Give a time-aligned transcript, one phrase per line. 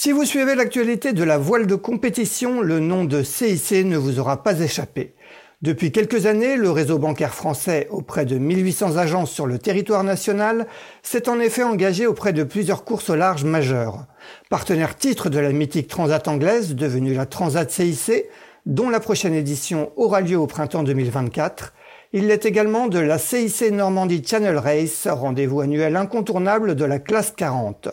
[0.00, 4.20] Si vous suivez l'actualité de la voile de compétition, le nom de CIC ne vous
[4.20, 5.16] aura pas échappé.
[5.60, 10.68] Depuis quelques années, le réseau bancaire français, auprès de 1800 agences sur le territoire national,
[11.02, 14.06] s'est en effet engagé auprès de plusieurs courses au large majeures.
[14.50, 18.26] Partenaire titre de la mythique Transat anglaise, devenue la Transat CIC,
[18.66, 21.74] dont la prochaine édition aura lieu au printemps 2024,
[22.12, 27.32] il l'est également de la CIC Normandie Channel Race, rendez-vous annuel incontournable de la classe
[27.36, 27.88] 40.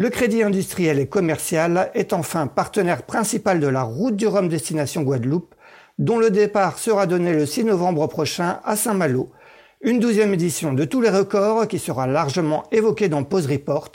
[0.00, 5.02] Le Crédit industriel et commercial est enfin partenaire principal de la route du Rhum destination
[5.02, 5.56] Guadeloupe,
[5.98, 9.32] dont le départ sera donné le 6 novembre prochain à Saint-Malo.
[9.80, 13.90] Une douzième édition de tous les records qui sera largement évoquée dans Pause Report,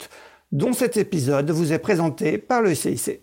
[0.52, 3.22] dont cet épisode vous est présenté par le CIC.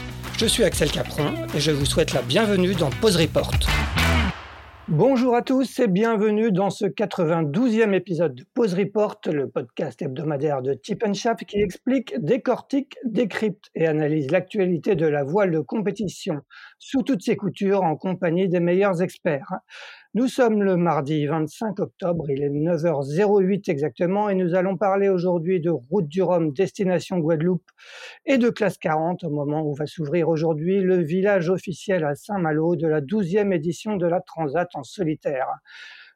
[0.41, 3.53] Je suis Axel Capron et je vous souhaite la bienvenue dans Pause Report.
[4.87, 10.63] Bonjour à tous et bienvenue dans ce 92e épisode de Pause Report, le podcast hebdomadaire
[10.63, 11.03] de Tip
[11.47, 16.41] qui explique, décortique, décrypte et analyse l'actualité de la voile de compétition
[16.79, 19.53] sous toutes ses coutures en compagnie des meilleurs experts.
[20.13, 25.61] Nous sommes le mardi 25 octobre, il est 9h08 exactement et nous allons parler aujourd'hui
[25.61, 27.63] de Route du Rhum destination Guadeloupe
[28.25, 32.75] et de classe 40 au moment où va s'ouvrir aujourd'hui le village officiel à Saint-Malo
[32.75, 35.47] de la 12e édition de la Transat en solitaire.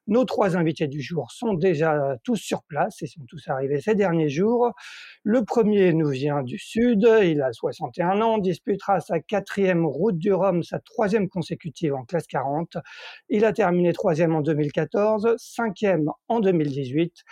[0.07, 3.95] Nos trois invités du jour sont déjà tous sur place et sont tous arrivés ces
[3.95, 4.71] derniers jours.
[5.23, 10.31] Le premier nous vient du sud, il a 61 ans, disputera sa quatrième route du
[10.31, 12.77] Rhum, sa troisième consécutive en classe 40.
[13.29, 17.23] Il a terminé troisième en 2014, cinquième en 2018.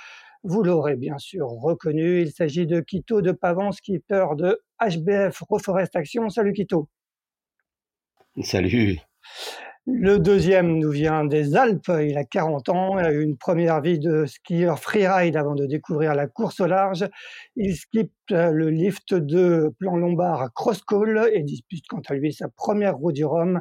[0.44, 5.96] Vous l'aurez bien sûr reconnu, il s'agit de Quito de Pavance, skipper de HBF Reforest
[5.96, 6.28] Action.
[6.30, 6.90] Salut Quito.
[8.42, 8.98] Salut.
[9.86, 13.82] Le deuxième nous vient des Alpes, il a 40 ans, il a eu une première
[13.82, 17.06] vie de skieur freeride avant de découvrir la course au large.
[17.58, 22.32] Il skippe euh, le lift de plan lombard à Crosscall et dispute quant à lui
[22.32, 23.60] sa première roue du Rhum.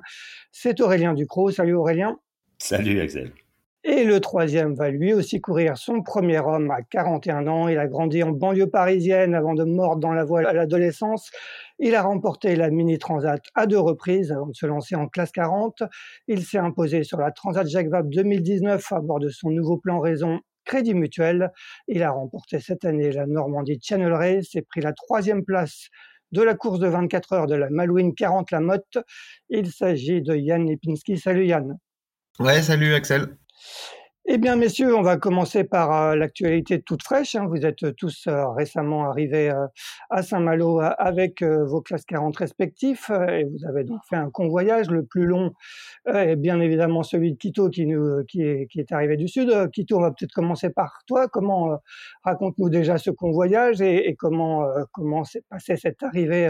[0.53, 1.51] C'est Aurélien Ducrot.
[1.51, 2.17] Salut Aurélien.
[2.59, 3.33] Salut Axel.
[3.85, 7.67] Et le troisième va lui aussi courir son premier homme à 41 ans.
[7.67, 11.33] Il a grandi en banlieue parisienne avant de mordre dans la voile à l'adolescence.
[11.81, 15.33] Il a remporté la Mini Transat à deux reprises avant de se lancer en classe
[15.33, 15.83] 40.
[16.29, 19.99] Il s'est imposé sur la Transat Jacques Vabre 2019 à bord de son nouveau plan
[19.99, 21.51] raison Crédit Mutuel.
[21.89, 25.89] Il a remporté cette année la Normandie Channel Race et pris la troisième place
[26.31, 28.99] de la course de 24 heures de la Malouine 40 La Motte.
[29.49, 31.19] Il s'agit de Yann Lipinski.
[31.19, 31.77] Salut Yann.
[32.39, 33.37] Ouais, salut Axel.
[34.25, 37.35] Eh bien, messieurs, on va commencer par euh, l'actualité toute fraîche.
[37.35, 37.47] Hein.
[37.49, 39.67] Vous êtes tous euh, récemment arrivés euh,
[40.11, 44.91] à Saint-Malo avec vos classes 40 respectifs et vous avez donc fait un convoyage.
[44.91, 45.53] Le plus long
[46.07, 49.71] est bien évidemment celui de Quito qui, est, arrivé du sud.
[49.73, 51.27] Quito, on va peut-être commencer par toi.
[51.27, 51.79] Comment
[52.23, 56.49] raconte-nous déjà ce convoyage et, comment comment s'est passée cette arrivée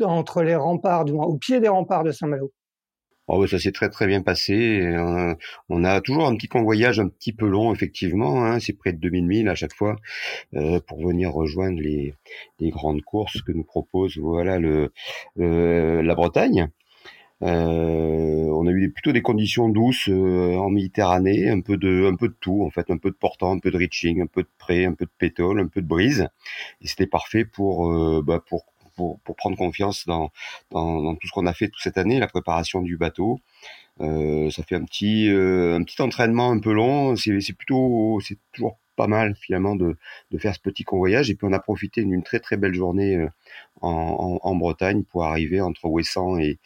[0.00, 2.52] entre les remparts, du au pied des remparts de Saint-Malo?
[3.28, 4.80] Oh, ça s'est très très bien passé.
[4.80, 5.34] Euh,
[5.68, 8.44] on a toujours un petit convoyage un petit peu long, effectivement.
[8.44, 9.96] Hein, c'est près de 2000 milles à chaque fois
[10.54, 12.14] euh, pour venir rejoindre les,
[12.60, 14.92] les, grandes courses que nous propose voilà le,
[15.36, 16.70] la Bretagne.
[17.42, 22.16] Euh, on a eu plutôt des conditions douces euh, en Méditerranée, un peu de un
[22.16, 24.42] peu de tout en fait, un peu de portant, un peu de reaching, un peu
[24.42, 26.28] de près, un peu de pétole, un peu de brise.
[26.82, 28.66] Et c'était parfait pour euh, bah, pour
[29.24, 30.30] pour, prendre confiance dans,
[30.70, 33.40] tout ce qu'on a fait toute cette année, la préparation du bateau.
[34.00, 37.16] Euh, ça fait un petit, euh, un petit entraînement un peu long.
[37.16, 39.96] C'est plutôt, c'est toujours pas mal finalement de,
[40.38, 41.30] faire ce petit convoyage.
[41.30, 43.28] Et puis on a profité d'une très très belle journée euh,
[43.80, 46.58] en, Bretagne pour arriver entre Ouessant et,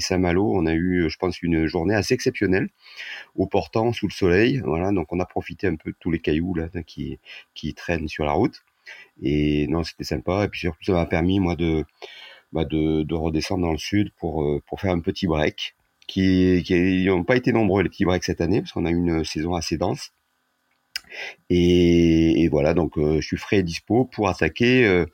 [0.00, 0.52] Saint-Malo.
[0.54, 2.68] On a eu, je pense, une journée assez exceptionnelle
[3.34, 4.60] au portant sous le soleil.
[4.64, 8.24] Voilà, donc on a profité un peu de tous les cailloux là qui traînent sur
[8.24, 8.62] la route.
[9.22, 10.44] Et non, c'était sympa.
[10.44, 11.84] Et puis surtout, ça m'a permis, moi, de,
[12.52, 15.74] bah, de, de, redescendre dans le sud pour, euh, pour faire un petit break.
[16.06, 18.96] Qui, qui n'ont pas été nombreux, les petits breaks cette année, parce qu'on a eu
[18.96, 20.12] une saison assez dense.
[21.50, 25.06] Et, et voilà, donc euh, je suis frais et dispo pour attaquer euh,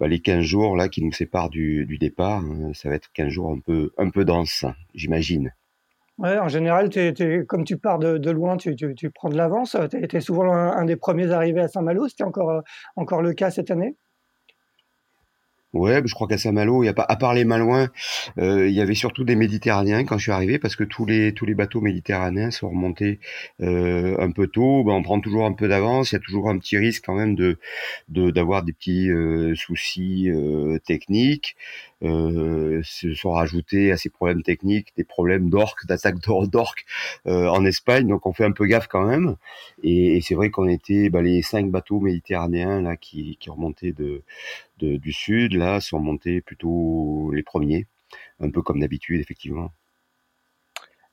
[0.00, 2.42] bah, les 15 jours là qui nous séparent du, du départ.
[2.74, 4.64] Ça va être 15 jours un peu, un peu dense,
[4.94, 5.52] j'imagine.
[6.18, 6.90] Ouais, en général,
[7.46, 8.74] comme tu pars de, loin, tu,
[9.14, 9.76] prends de l'avance.
[9.90, 12.08] Tu es, souvent un, des premiers arrivés à Saint-Malo.
[12.08, 12.62] C'était encore,
[12.96, 13.96] encore le cas cette année?
[15.74, 17.90] Ouais, je crois qu'à Saint-Malo, il y a pas, à part les Malouins,
[18.38, 21.34] euh, il y avait surtout des Méditerranéens quand je suis arrivé, parce que tous les
[21.34, 23.20] tous les bateaux méditerranéens sont remontés
[23.60, 24.82] euh, un peu tôt.
[24.84, 26.12] Ben, on prend toujours un peu d'avance.
[26.12, 27.58] Il y a toujours un petit risque quand même de
[28.08, 30.30] d'avoir des petits euh, soucis
[30.86, 31.54] techniques.
[32.02, 36.18] Se sont rajoutés à ces problèmes techniques des problèmes d'orques, d'attaque
[36.50, 36.86] d'orques
[37.26, 38.08] en Espagne.
[38.08, 39.36] Donc on fait un peu gaffe quand même.
[39.82, 44.22] Et, c'est vrai qu'on était ben, les cinq bateaux méditerranéens là qui qui remontaient de
[44.80, 47.86] du sud, là, sont montés plutôt les premiers,
[48.40, 49.72] un peu comme d'habitude, effectivement.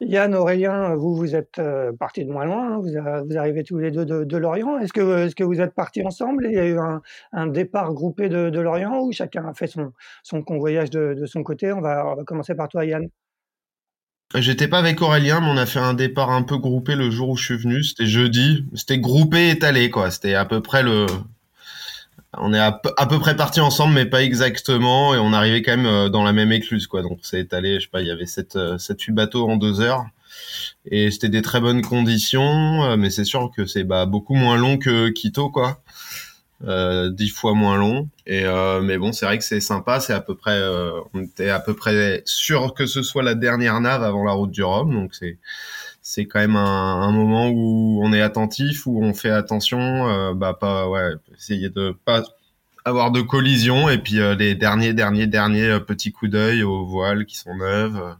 [0.01, 2.79] Yann, Aurélien, vous, vous êtes euh, partis de moins loin, hein.
[2.79, 4.77] vous, arrivez tous les deux de, Lorient.
[4.79, 6.47] Est-ce que, est que vous êtes partis ensemble?
[6.49, 6.77] Il y a eu
[7.31, 11.71] un, départ groupé de, Lorient ou chacun a fait son, son convoyage de, son côté?
[11.71, 13.07] On va, on va commencer par toi, Yann.
[14.33, 17.29] J'étais pas avec Aurélien, mais on a fait un départ un peu groupé le jour
[17.29, 17.81] où je suis venu.
[17.83, 18.65] C'était jeudi.
[18.73, 20.11] C'était groupé étalé, quoi.
[20.11, 21.05] C'était à peu près le,
[22.37, 25.85] on est à peu, près partis ensemble, mais pas exactement, et on arrivait quand même
[25.85, 27.01] euh, dans la même écluse, quoi.
[27.01, 29.57] Donc c'est étalé, je sais pas, il y avait 7 euh, sept, huit bateaux en
[29.57, 30.05] deux heures,
[30.85, 34.57] et c'était des très bonnes conditions, euh, mais c'est sûr que c'est bah, beaucoup moins
[34.57, 35.81] long que Quito, quoi.
[36.63, 38.45] Euh, dix fois moins long et
[38.81, 40.57] mais bon c'est vrai que c'est sympa c'est à peu près
[41.13, 44.51] on était à peu près sûr que ce soit la dernière nave avant la route
[44.51, 45.37] du Rhum donc c'est
[46.07, 50.53] c'est quand même un, moment où on est attentif, où on fait attention, euh, bah
[50.53, 52.23] pas ouais, essayer de pas
[52.85, 56.85] avoir de collision et puis euh, les derniers derniers derniers euh, petits coups d'œil aux
[56.85, 58.15] voiles qui sont neuves,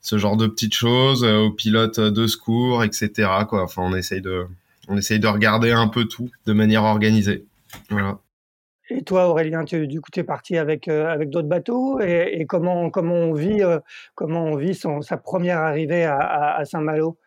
[0.00, 3.28] ce genre de petites choses, aux pilotes de secours, etc.
[3.46, 3.64] Quoi.
[3.64, 4.46] Enfin, on essaye de
[4.88, 7.44] on essaye de regarder un peu tout de manière organisée.
[7.90, 8.18] Voilà.
[8.94, 11.98] Et toi, Aurélien, tu, es parti avec, euh, avec d'autres bateaux.
[12.00, 13.78] Et, comment, comment on vit, euh,
[14.14, 17.18] comment on vit sa première arrivée à, Saint-Malo?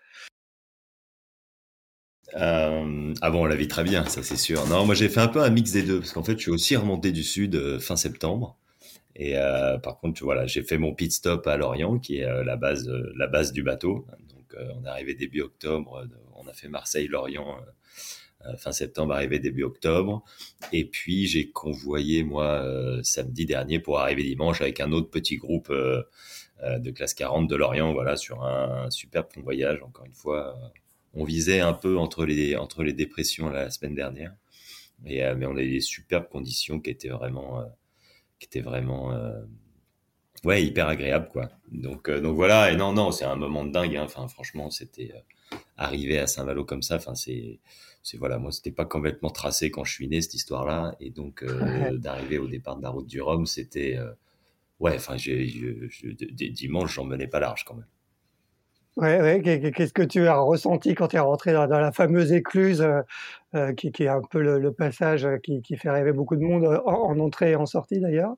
[2.36, 4.68] Euh, ah bon, on la vit très bien, ça c'est sûr.
[4.68, 6.52] Non, moi j'ai fait un peu un mix des deux, parce qu'en fait je suis
[6.52, 8.58] aussi remonté du sud fin septembre.
[9.16, 9.36] Et
[9.82, 13.28] par contre, voilà, j'ai fait mon pit stop à Lorient, qui est la, base, la
[13.28, 14.06] base du bateau.
[14.30, 17.72] Donc on est arrivé début octobre, on a fait Marseille-Lorient euh,
[18.58, 20.24] fin septembre, arrivé début octobre.
[20.72, 25.38] Et puis j'ai convoyé moi euh, samedi dernier pour arriver dimanche avec un autre petit
[25.38, 26.04] groupe euh,
[26.62, 29.82] de classe 40 de Lorient, voilà, sur un, superbe convoyage.
[29.84, 30.58] Encore une fois,
[31.14, 34.34] on visait un peu entre les entre les dépressions la semaine dernière,
[35.06, 37.64] et, mais on a eu des superbes conditions qui étaient vraiment
[38.40, 39.14] qui étaient vraiment
[40.44, 41.50] ouais hyper agréables quoi.
[41.72, 43.96] Donc donc voilà et non non c'est un moment de dingue.
[43.96, 44.04] Hein.
[44.06, 45.14] Enfin franchement c'était
[45.78, 46.98] arriver à Saint-Valo comme ça.
[46.98, 47.60] Enfin c'est
[48.06, 51.42] c'est voilà, moi c'était pas complètement tracé quand je suis né cette histoire-là, et donc
[51.42, 54.12] euh, d'arriver au départ de la route du Rhum, c'était euh,
[54.80, 57.88] ouais, enfin dimanche j'en menais pas large quand même.
[58.96, 59.42] Ouais, ouais.
[59.42, 62.88] Qu'est-ce que tu as ressenti quand tu es rentré dans, la fameuse écluse,
[63.56, 67.52] euh, qui, est un peu le, passage qui, fait rêver beaucoup de monde en entrée
[67.52, 68.36] et en sortie d'ailleurs?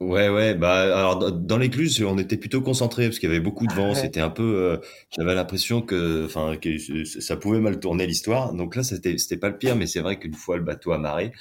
[0.00, 3.66] Ouais, ouais, bah alors dans l'écluse, on était plutôt concentré parce qu'il y avait beaucoup
[3.66, 3.94] de vent.
[3.94, 4.78] C'était un peu, euh,
[5.14, 8.54] j'avais l'impression que, enfin, que ça pouvait mal tourner l'histoire.
[8.54, 11.32] Donc là, c'était c'était pas le pire, mais c'est vrai qu'une fois le bateau amarré,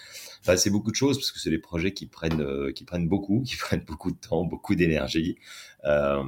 [0.46, 3.08] bah, c'est beaucoup de choses parce que c'est des projets qui prennent euh, qui prennent
[3.08, 5.38] beaucoup, qui prennent beaucoup de temps, beaucoup d'énergie.
[5.86, 6.24] Euh,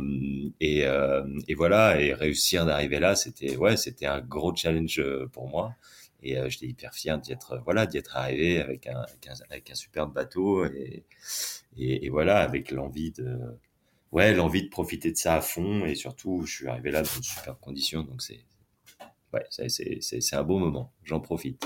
[0.62, 5.50] et, euh, et voilà, et réussir d'arriver là, c'était ouais, c'était un gros challenge pour
[5.50, 5.76] moi.
[6.24, 9.34] Et euh, j'étais hyper fier d'y être, voilà, d'y être arrivé avec un, avec un,
[9.50, 11.04] avec un superbe bateau et,
[11.78, 13.38] et, voilà, avec l'envie de,
[14.12, 17.20] ouais, l'envie de profiter de ça à fond et surtout, je suis arrivé là dans
[17.20, 18.46] de superbes conditions, donc c'est,
[19.34, 19.70] ouais, c'est,
[20.02, 20.94] c'est un beau moment.
[21.04, 21.66] J'en profite.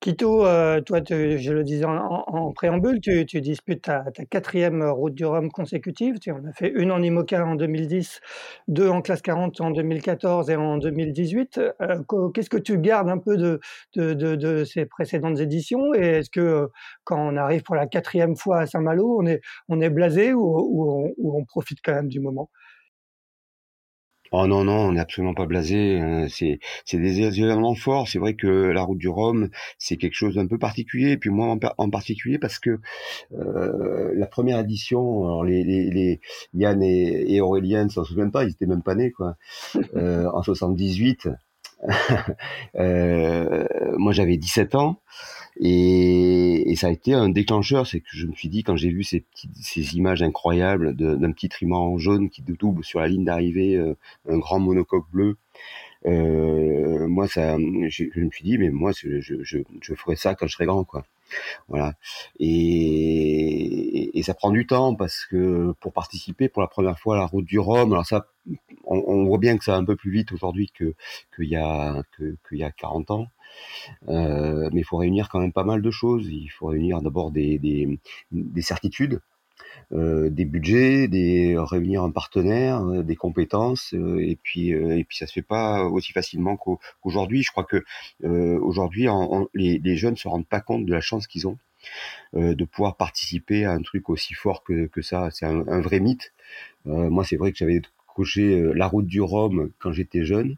[0.00, 5.50] Quito, euh, toi, je le disais en, préambule, tu, disputes ta, quatrième route du Rhum
[5.50, 6.18] consécutive.
[6.18, 8.22] Tu en as fait une en IMOCA en 2010,
[8.66, 11.60] deux en classe 40 en 2014 et en 2018.
[11.82, 13.60] Euh, qu'est-ce que tu gardes un peu de,
[13.94, 15.92] de, ces précédentes éditions?
[15.94, 16.66] Et est-ce que euh,
[17.04, 21.14] quand on arrive pour la quatrième fois à Saint-Malo, on est, on est blasé ou
[21.22, 22.48] on profite quand même du moment?
[24.32, 25.98] Oh non, non, on n'est absolument pas blasé.
[25.98, 26.26] Hein.
[26.28, 28.08] C'est, c'est des événements forts.
[28.08, 31.12] C'est vrai que la route du Rhum, c'est quelque chose d'un peu particulier.
[31.12, 32.78] Et puis moi en, particulier parce que
[33.36, 36.20] euh, la première édition, alors les, les, les
[36.54, 39.36] Yann et, et Aurélien ne s'en souviennent pas, ils étaient même pas nés quoi.
[39.96, 41.28] Euh, en 78,
[42.76, 45.00] euh, moi j'avais 17 ans.
[45.62, 48.88] Et, et, ça a été un déclencheur, c'est que je me suis dit quand j'ai
[48.88, 53.24] vu ces, petites, ces images incroyables d'un petit trimaran jaune qui double sur la ligne
[53.24, 53.94] d'arrivée, euh,
[54.28, 55.36] un grand monocoque bleu,
[56.06, 60.46] euh, moi, ça, je, me suis dit, mais moi, je, je, je, ferai ça quand
[60.46, 61.04] je serai grand, quoi.
[61.68, 61.94] Voilà.
[62.40, 67.18] Et, et, ça prend du temps parce que pour participer pour la première fois à
[67.18, 68.26] la route du Rhum, alors ça,
[68.84, 70.94] on, voit bien que ça va un peu plus vite aujourd'hui que
[71.36, 73.28] qu'il y a que qu'il y a 40 ans.
[74.08, 76.26] Euh, mais il faut réunir quand même pas mal de choses.
[76.28, 77.98] Il faut réunir d'abord des, des,
[78.32, 79.20] des certitudes,
[79.92, 85.16] euh, des budgets, des réunir un partenaire, euh, des compétences, euh, et puis et puis
[85.16, 87.42] ça se fait pas aussi facilement qu'aujourd'hui.
[87.42, 87.84] Je crois que
[88.22, 89.08] aujourd'hui,
[89.54, 91.58] les, les, jeunes se rendent pas compte de la chance qu'ils ont
[92.34, 95.30] de pouvoir participer à un truc aussi fort que, que ça.
[95.32, 96.32] C'est un, un, vrai mythe.
[96.84, 97.82] moi, c'est vrai que j'avais
[98.14, 100.56] coché la route du Rhum quand j'étais jeune.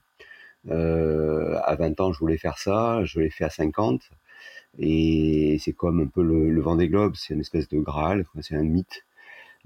[0.71, 3.04] À 20 ans, je voulais faire ça.
[3.04, 4.11] Je l'ai fait à 50.
[4.78, 8.25] Et c'est comme un peu le, le vent des globes, c'est une espèce de Graal,
[8.40, 9.04] c'est un mythe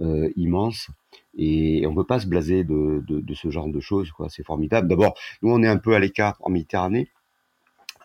[0.01, 0.89] euh, immense.
[1.37, 4.29] Et on ne peut pas se blaser de, de, de, ce genre de choses, quoi.
[4.31, 4.89] C'est formidable.
[4.89, 7.11] D'abord, nous, on est un peu à l'écart en Méditerranée.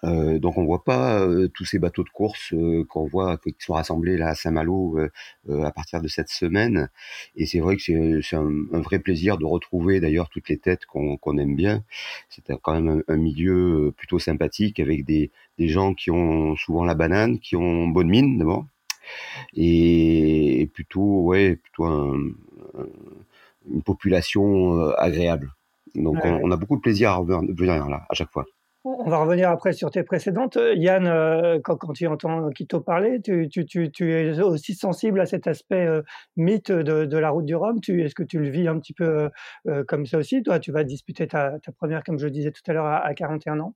[0.03, 3.53] Euh, donc on voit pas euh, tous ces bateaux de course euh, qu'on voit qui
[3.59, 6.89] sont rassemblés là à Saint-Malo euh, à partir de cette semaine.
[7.35, 10.85] Et c'est vrai que c'est un, un, vrai plaisir de retrouver d'ailleurs toutes les têtes
[10.85, 11.83] qu'on aime bien.
[12.29, 16.83] C'est quand même un, un, milieu plutôt sympathique avec des, des gens qui ont souvent
[16.83, 18.65] la banane, qui ont bonne mine d'abord,
[19.55, 22.31] et, plutôt ouais plutôt un,
[23.69, 25.51] une population agréable.
[25.95, 28.45] Donc on, on, a beaucoup de plaisir à venir là à chaque fois.
[28.83, 30.57] On va revenir après sur tes précédentes.
[30.75, 33.47] Yann, euh, quand, tu entends Quito parler, tu,
[33.99, 36.01] es aussi sensible à cet aspect euh,
[36.35, 37.79] mythe de, la route du Rhum.
[37.87, 39.29] Est-ce que tu le vis un petit peu
[39.67, 42.63] euh, comme ça aussi Toi, tu vas disputer ta, première, comme je le disais tout
[42.65, 43.75] à l'heure, à, 41 ans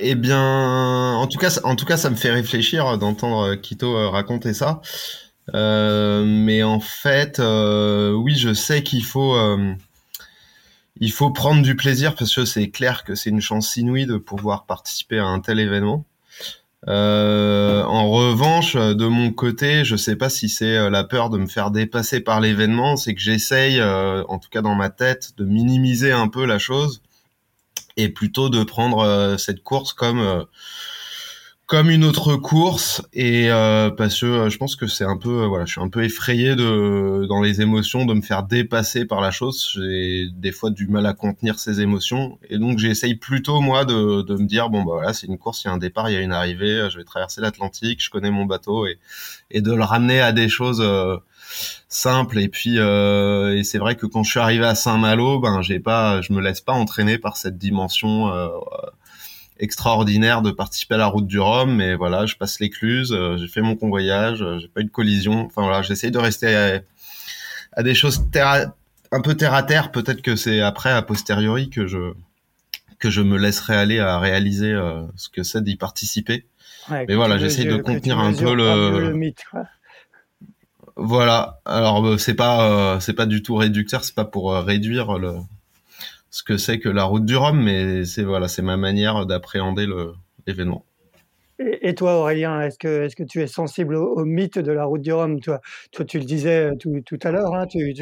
[0.00, 4.54] eh bien, en tout cas, en tout cas, ça me fait réfléchir d'entendre Quito raconter
[4.54, 4.80] ça.
[5.52, 9.34] mais en fait, oui, je sais qu'il faut
[11.00, 14.16] il faut prendre du plaisir parce que c'est clair que c'est une chance inouïe de
[14.16, 16.04] pouvoir participer à un tel événement.
[16.86, 21.38] Euh, en revanche, de mon côté, je sais pas si c'est euh, la peur de
[21.38, 25.32] me faire dépasser par l'événement, c'est que j'essaye, euh, en tout cas dans ma tête,
[25.36, 27.02] de minimiser un peu la chose
[27.96, 30.46] et plutôt de prendre cette course comme
[31.68, 35.42] comme une autre course et euh, parce que euh, je pense que c'est un peu
[35.42, 39.04] euh, voilà je suis un peu effrayé de dans les émotions de me faire dépasser
[39.04, 39.72] par la chose.
[39.74, 44.22] J'ai des fois du mal à contenir ces émotions et donc j'essaye plutôt moi de,
[44.22, 46.14] de me dire bon bah voilà c'est une course il y a un départ il
[46.14, 48.98] y a une arrivée je vais traverser l'Atlantique je connais mon bateau et
[49.50, 50.82] et de le ramener à des choses
[51.90, 52.38] simples.
[52.38, 56.22] Et puis et c'est vrai que quand je suis arrivé à Saint-Malo ben j'ai pas
[56.22, 58.32] je me laisse pas entraîner par cette dimension
[59.58, 63.48] extraordinaire de participer à la route du Rhum, mais voilà, je passe l'écluse, euh, j'ai
[63.48, 65.46] fait mon convoyage, euh, j'ai pas eu de collision.
[65.46, 66.82] Enfin voilà, j'essaye de rester
[67.76, 68.24] à, des choses
[69.10, 69.90] un peu terre à terre.
[69.90, 72.12] Peut-être que c'est après, a posteriori, que je
[72.98, 76.46] que je me laisserai aller à réaliser euh, ce que c'est d'y participer.
[76.90, 79.44] mais voilà, j'essaye de contenir un peu le, mythe.
[80.96, 81.60] Voilà.
[81.64, 85.34] Alors c'est pas c'est pas du tout réducteur, c'est pas pour réduire le
[86.30, 89.86] ce que c'est que la route du Rhum, mais c'est voilà, c'est ma manière d'appréhender
[90.46, 90.84] l'événement.
[91.60, 95.02] Et, toi, Aurélien, est-ce que, est-ce que tu es sensible au, mythe de la route
[95.02, 95.40] du Rhum?
[95.40, 97.92] Toi, toi, tu le disais tout, tout à l'heure, hein, tu,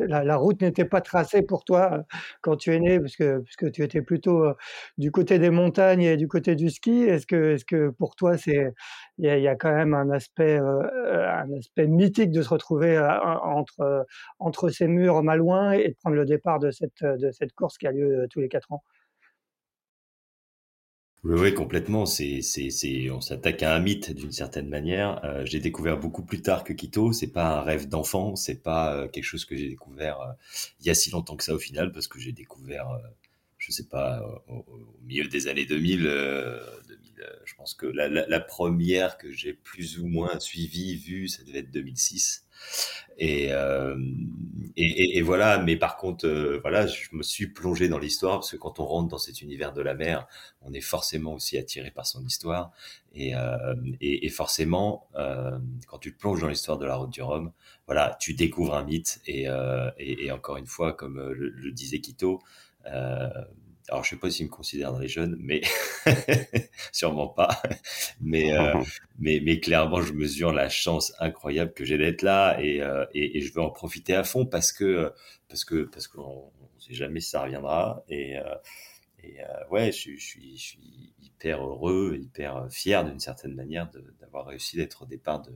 [0.00, 2.02] la, route n'était pas tracée pour toi euh,
[2.40, 4.54] quand tu es né, parce que, parce que tu étais plutôt euh,
[4.98, 7.04] du côté des montagnes et du côté du ski.
[7.04, 8.74] Est-ce que, est-ce que pour toi, c'est
[9.18, 11.44] il y, a, quand même un aspect, euh,
[11.78, 14.06] mythique de se retrouver entre,
[14.38, 18.26] entre ces murs malouins et de prendre le départ de cette, course qui a lieu
[18.30, 18.82] tous les quatre ans
[21.24, 22.02] oui, complètement.
[22.02, 25.24] On s'attaque à un mythe d'une certaine manière.
[25.24, 27.12] Euh, j'ai découvert beaucoup plus tard que Quito.
[27.12, 28.36] C'est pas un rêve d'enfant.
[28.36, 30.32] C'est pas euh, quelque chose que j'ai découvert euh,
[30.80, 33.00] il y a si longtemps que ça au final, parce que j'ai découvert,
[33.64, 34.64] je sais pas, au,
[35.02, 36.02] milieu des années 2000.
[36.02, 37.04] 2000
[37.44, 41.70] je pense que la, première que j'ai plus ou moins suivie, vue, ça devait être
[41.70, 42.46] 2006.
[43.22, 43.96] Euh,
[44.76, 48.56] et, voilà, mais par contre, euh, voilà, je me suis plongé dans l'histoire parce que
[48.56, 50.26] quand on rentre dans cet univers de la mer,
[50.62, 52.72] on est forcément aussi attiré par son histoire.
[53.14, 53.74] Et, euh,
[54.30, 55.08] forcément,
[55.86, 57.52] quand tu te plonges dans l'histoire de la route du Rhum,
[57.86, 59.20] voilà, tu découvres un mythe.
[59.26, 59.46] Et,
[59.98, 62.40] et encore une fois, comme le, le disait Quito,
[63.88, 65.60] alors je sais pas s'il me considère dans les jeunes, mais
[66.92, 67.60] sûrement pas.
[68.20, 68.74] Mais, euh,
[69.18, 73.38] mais mais clairement, je mesure la chance incroyable que j'ai d'être là et, euh, et,
[73.38, 75.12] et, je veux en profiter à fond parce que
[75.48, 78.54] parce que parce qu'on ne sait jamais si ça reviendra et euh,
[79.22, 79.38] et
[79.70, 84.76] ouais, je, je, suis je suis hyper heureux, hyper fier d'une certaine manière d'avoir réussi
[84.76, 85.50] d'être au départ de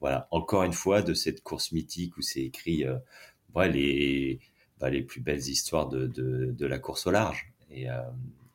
[0.00, 2.84] voilà encore une fois de cette course mythique où c'est écrit
[3.56, 4.38] ouais, les
[4.80, 7.52] bah, les plus belles histoires de, de, la course au large.
[7.70, 8.00] Et, euh,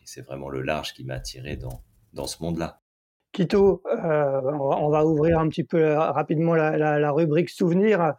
[0.05, 1.81] c'est vraiment le large qui m'a attiré dans,
[2.13, 2.81] dans ce monde-là.
[3.31, 8.13] Quito, euh, on, va, ouvrir un petit peu euh, rapidement la, rubrique souvenirs.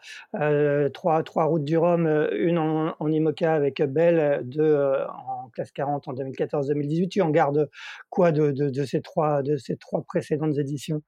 [0.93, 4.77] Trois, trois routes du Rhum, une en, en IMOCA avec Belle, deux
[5.09, 7.09] en classe 40 en 2014-2018.
[7.09, 7.71] Tu en gardes
[8.11, 11.03] quoi de, de, ces trois, de ces trois précédentes éditions?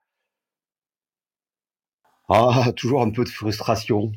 [2.28, 4.10] Ah, toujours un peu de frustration,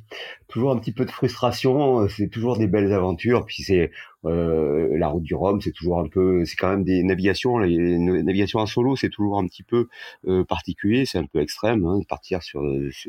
[0.48, 2.08] toujours un petit peu de frustration.
[2.10, 3.46] C'est toujours des belles aventures.
[3.46, 3.92] Puis c'est
[4.26, 7.58] euh, la route du Rhum, c'est toujours un peu, c'est quand même des navigations.
[7.60, 9.88] Les navigations en solo, c'est toujours un petit peu
[10.28, 12.62] euh, particulier, c'est un peu extrême, hein, de partir sur,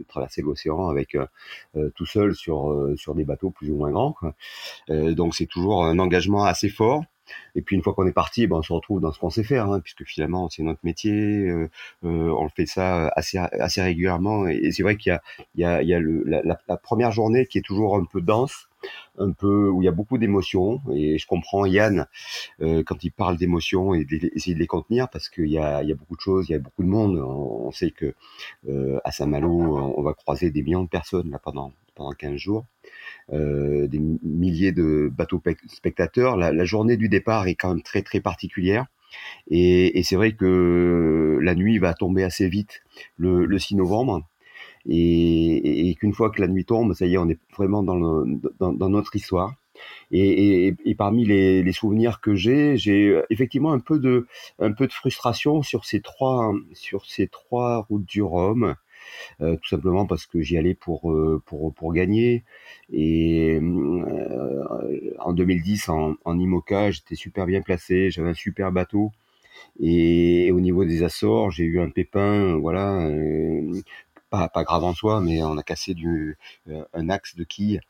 [0.09, 4.15] traverser l'océan avec euh, tout seul sur sur des bateaux plus ou moins grands.
[4.89, 7.05] Donc c'est toujours un engagement assez fort.
[7.55, 9.45] Et puis une fois qu'on est parti, ben, on se retrouve dans ce qu'on sait
[9.45, 11.69] faire, hein, puisque finalement c'est notre métier, euh,
[12.05, 14.47] euh, on fait ça assez assez régulièrement.
[14.47, 15.23] Et, c'est vrai qu'il y a
[15.55, 18.05] il y a, il y a le, la, la, première journée qui est toujours un
[18.05, 18.69] peu dense,
[19.19, 20.81] un peu où il y a beaucoup d'émotions.
[20.93, 22.07] Et je comprends Yann
[22.61, 25.89] euh, quand il parle d'émotions et d'essayer de les contenir, parce qu'il y a il
[25.89, 27.19] y a beaucoup de choses, il y a beaucoup de monde.
[27.19, 28.15] On, sait que
[28.69, 32.65] euh, à Saint-Malo, on va croiser des millions de personnes là pendant pendant 15 jours.
[33.33, 36.37] Euh, des milliers de bateaux spectateurs.
[36.37, 38.87] La, journée du départ est quand même très très particulière.
[39.51, 42.83] Et, c'est vrai que la nuit va tomber assez vite
[43.19, 44.27] le, 6 novembre.
[44.89, 49.15] Et, qu'une fois que la nuit tombe, ça y est, on est vraiment dans, notre
[49.15, 49.55] histoire.
[50.11, 54.27] Et, parmi les, souvenirs que j'ai, j'ai effectivement un peu de
[54.59, 58.75] un peu de frustration sur ces trois sur ces trois routes du Rhum.
[59.41, 62.45] Euh, tout simplement parce que j'y allais pour euh, pour pour gagner.
[62.93, 64.65] Et euh,
[65.21, 69.13] en 2010 en, en IMOCA, j'étais super bien placé, j'avais un super bateau.
[69.81, 73.09] Et, au niveau des Açores, j'ai eu un pépin, voilà,
[74.31, 76.39] pas, pas grave en soi, mais on a cassé du,
[76.95, 77.81] un axe de quille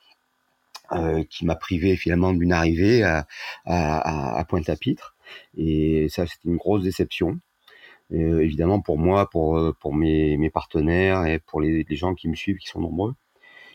[0.93, 3.27] euh, qui m'a privé finalement d'une arrivée à,
[3.65, 5.15] à, à Pointe-à-Pitre.
[5.57, 7.39] Et ça, c'était une grosse déception.
[8.13, 12.15] Euh, évidemment pour moi, pour euh, pour mes, mes partenaires et pour les, les, gens
[12.15, 13.15] qui me suivent, qui sont nombreux.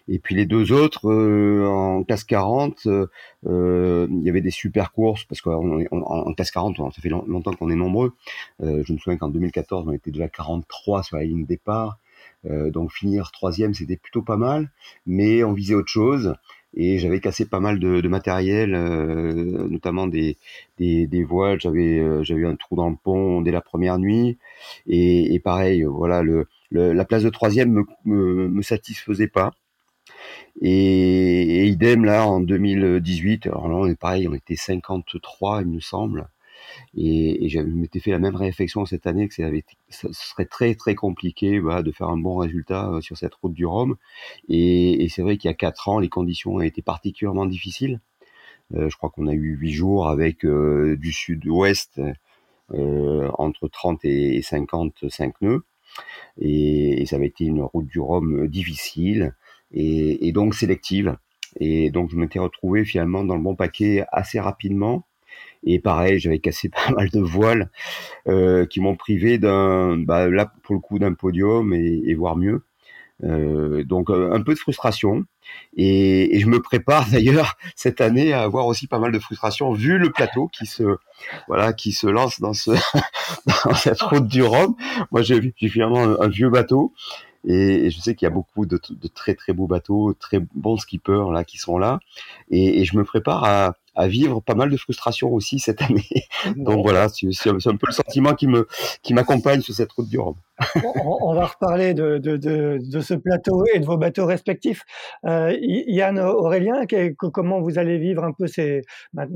[0.08, 4.92] Et puis les deux autres euh, en classe 40, euh, il y avait des super
[4.92, 8.14] courses parce qu'en en, classe 40, ça fait longtemps qu'on est nombreux.
[8.60, 11.98] je me souviens qu'en 2014, on était déjà 43 sur la ligne départ.
[12.44, 14.70] donc finir troisième, c'était plutôt pas mal,
[15.08, 16.36] mais on visait autre chose
[16.76, 20.38] et j'avais cassé pas mal de, de matériel, euh, notamment des,
[20.78, 21.60] des, des voiles.
[21.62, 24.38] J'avais euh, j'avais eu un trou dans le pont dès la première nuit
[24.88, 29.52] et, et pareil, voilà, le, la place de troisième me, me, me satisfaisait pas.
[30.62, 35.68] Et, et, idem là en 2018, alors là on est pareil, on était 53 il
[35.68, 36.28] me semble.
[36.96, 40.46] Et, et je m'étais fait la même réflexion cette année que ça, avait, ce serait
[40.46, 43.96] très très compliqué bah, de faire un bon résultat euh, sur cette route du Rhum.
[44.50, 48.00] Et, et c'est vrai qu'il y a quatre ans, les conditions ont été particulièrement difficiles.
[48.74, 52.02] Euh, je crois qu'on a eu huit jours avec euh, du sud-ouest
[52.74, 55.64] euh, entre 30 et 55 nœuds.
[56.40, 59.36] Et, et, ça avait été une route du Rhum difficile
[59.72, 61.18] et, et donc sélective.
[61.60, 65.06] Et donc je m'étais retrouvé finalement dans le bon paquet assez rapidement.
[65.64, 67.70] Et pareil, j'avais cassé pas mal de voiles
[68.28, 72.36] euh, qui m'ont privé d'un, bah, là pour le coup d'un podium et, et voire
[72.36, 72.64] mieux.
[73.24, 75.24] Euh, donc euh, un peu de frustration
[75.78, 79.72] et, et je me prépare d'ailleurs cette année à avoir aussi pas mal de frustration
[79.72, 80.98] vu le plateau qui se
[81.48, 82.72] voilà qui se lance dans ce
[83.66, 84.76] dans cette route du Rhum.
[85.12, 86.94] Moi j'ai j'ai finalement un, un, vieux bateau
[87.48, 90.76] et, je sais qu'il y a beaucoup de, de, très très beaux bateaux, très bons
[90.76, 92.00] skippers là qui sont là
[92.52, 96.06] et, et je me prépare à à vivre pas mal de frustration aussi cette année.
[96.56, 98.68] Donc voilà, c'est un peu le sentiment qui me
[99.02, 100.36] qui m'accompagne sur cette route du Rhum.
[101.04, 104.84] On, va reparler de, ce plateau et de vos bateaux respectifs.
[105.26, 106.86] Euh, Yann Aurélien,
[107.18, 108.82] comment vous allez vivre un peu ces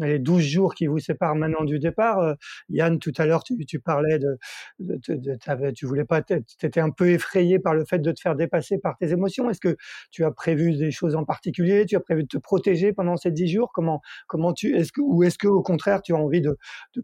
[0.02, 2.20] les 12 jours qui vous séparent maintenant du départ?
[2.20, 2.34] Euh,
[2.70, 4.38] Yann, tout à l'heure, tu, parlais de,
[5.74, 8.78] tu voulais pas, tu étais un peu effrayé par le fait de te faire dépasser
[8.78, 9.50] par tes émotions.
[9.50, 9.76] Est-ce que
[10.12, 11.86] tu as prévu des choses en particulier?
[11.86, 13.72] Tu as prévu de te protéger pendant ces 10 jours?
[13.74, 16.58] Comment comment tu est-ce que ou est-ce que au contraire tu as envie de,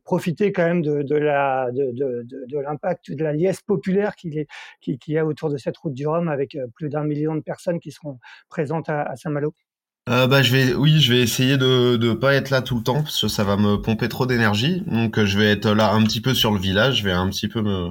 [0.04, 4.48] profiter quand même de, de l'impact de la liesse populaire qu'il est
[4.82, 7.42] qui, qui a autour de cette route du Rhum avec euh, plus d'un million de
[7.42, 9.54] personnes qui seront présentes à, Saint-Malo.
[10.08, 12.84] Euh, bah je vais oui je vais essayer de de pas être là tout le
[12.84, 14.82] temps parce que ça va me pomper trop d'énergie.
[14.86, 17.00] Donc euh, je vais être là un petit peu sur le village.
[17.00, 17.90] Je vais un petit peu me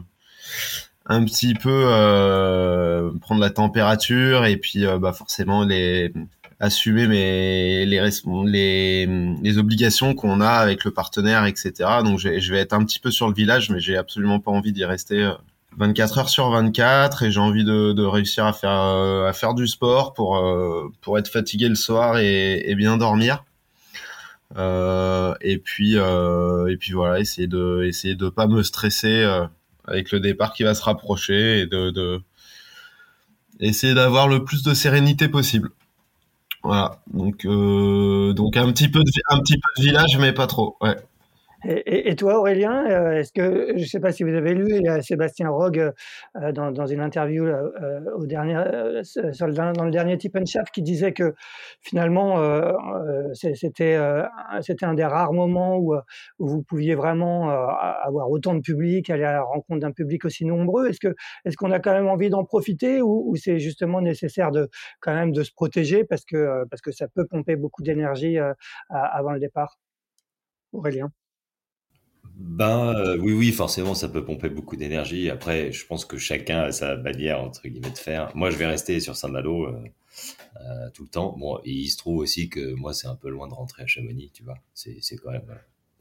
[1.06, 6.12] un petit peu euh, prendre la température et puis bah forcément les
[6.60, 11.72] assumer mes les obligations qu'on a avec le partenaire etc
[12.04, 14.50] donc je, je, vais être un petit peu sur le village mais j'ai absolument pas
[14.50, 15.30] envie d'y rester
[15.78, 20.14] 24 heures sur 24 et j'ai envie de, réussir à faire à faire du sport
[20.14, 20.42] pour
[21.00, 23.44] pour être fatigué le soir et, bien dormir
[24.56, 29.24] et puis et puis voilà, essayer de essayer de pas me stresser
[29.86, 32.20] avec le départ qui va se rapprocher et de,
[33.60, 35.70] essayer d'avoir le plus de sérénité possible.
[36.62, 37.02] Voilà.
[37.12, 40.76] Donc, euh, donc un petit peu de, un petit peu de village, mais pas trop.
[40.80, 40.96] Ouais.
[41.66, 45.02] Et, toi, Aurélien, euh, est-ce que, je ne sais pas si vous avez lu, il
[45.02, 45.92] Sébastien Rogue
[46.36, 48.62] euh, dans, dans, une interview euh, au dernier,
[49.02, 51.34] sur le, dans le dernier Tip and Shaft qui disait que
[51.80, 52.36] finalement,
[53.32, 53.98] c'était
[54.60, 55.94] c'était un des rares moments où,
[56.38, 60.44] où vous pouviez vraiment avoir autant de public, aller à la rencontre d'un public aussi
[60.44, 60.88] nombreux.
[60.88, 64.50] Est-ce que est-ce qu'on a quand même envie d'en profiter ou, ou c'est justement nécessaire
[64.50, 64.68] de
[65.00, 68.38] quand même de se protéger parce que parce que ça peut pomper beaucoup d'énergie
[68.90, 69.78] avant le départ?
[70.72, 71.10] Aurélien
[72.36, 75.30] ben euh, oui, oui, forcément, ça peut pomper beaucoup d'énergie.
[75.30, 78.34] Après, je pense que chacun a sa manière entre guillemets de faire.
[78.34, 79.84] Moi, je vais rester sur Saint-Malo euh,
[80.56, 81.36] euh, tout le temps.
[81.38, 84.30] Bon, il se trouve aussi que moi, c'est un peu loin de rentrer à Chamonix,
[84.32, 84.58] tu vois.
[84.74, 85.46] C'est c'est quand même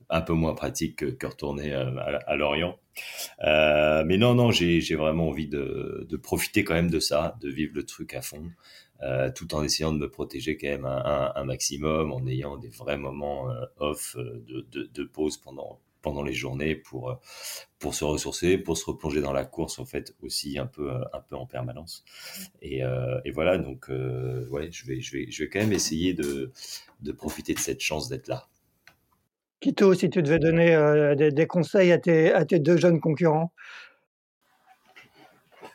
[0.09, 2.77] un peu moins pratique que, que retourner à, Lorient.
[3.39, 7.73] mais non, non, j'ai j'ai vraiment envie de, profiter quand même de ça, de vivre
[7.75, 8.43] le truc à fond.
[9.35, 13.47] tout en essayant de me protéger quand même un, maximum, en ayant des vrais moments
[13.77, 17.15] off de, de pause pendant pendant les journées pour euh,
[17.79, 20.99] pour se ressourcer, pour se replonger dans la course en fait aussi un peu euh,
[21.13, 22.03] un peu en permanence.
[22.61, 26.51] Et, euh, voilà donc ouais je vais je vais je vais quand même essayer de
[27.01, 28.47] de profiter de cette chance d'être là.
[29.59, 33.53] Quito, si tu devais donner des, des, conseils à tes, à tes deux jeunes concurrents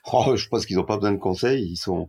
[0.12, 1.64] Oh, je pense qu'ils n'ont pas besoin de conseils.
[1.70, 2.08] Ils sont,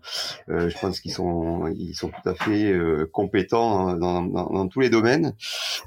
[0.50, 4.68] euh, je pense qu'ils sont, ils sont tout à fait euh, compétents dans, dans, dans,
[4.68, 5.34] tous les domaines.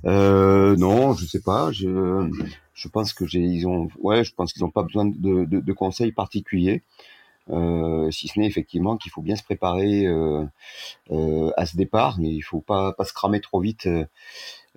[0.04, 1.72] Euh, non, je sais pas.
[1.72, 2.28] Je,
[2.74, 5.60] je pense que j'ai, ils ont, ouais, je pense qu'ils n'ont pas besoin de, de,
[5.60, 6.82] de, conseils particuliers.
[7.50, 10.44] Euh, si ce n'est effectivement qu'il faut bien se préparer euh,
[11.10, 13.88] euh, à ce départ, mais il faut pas pas se cramer trop vite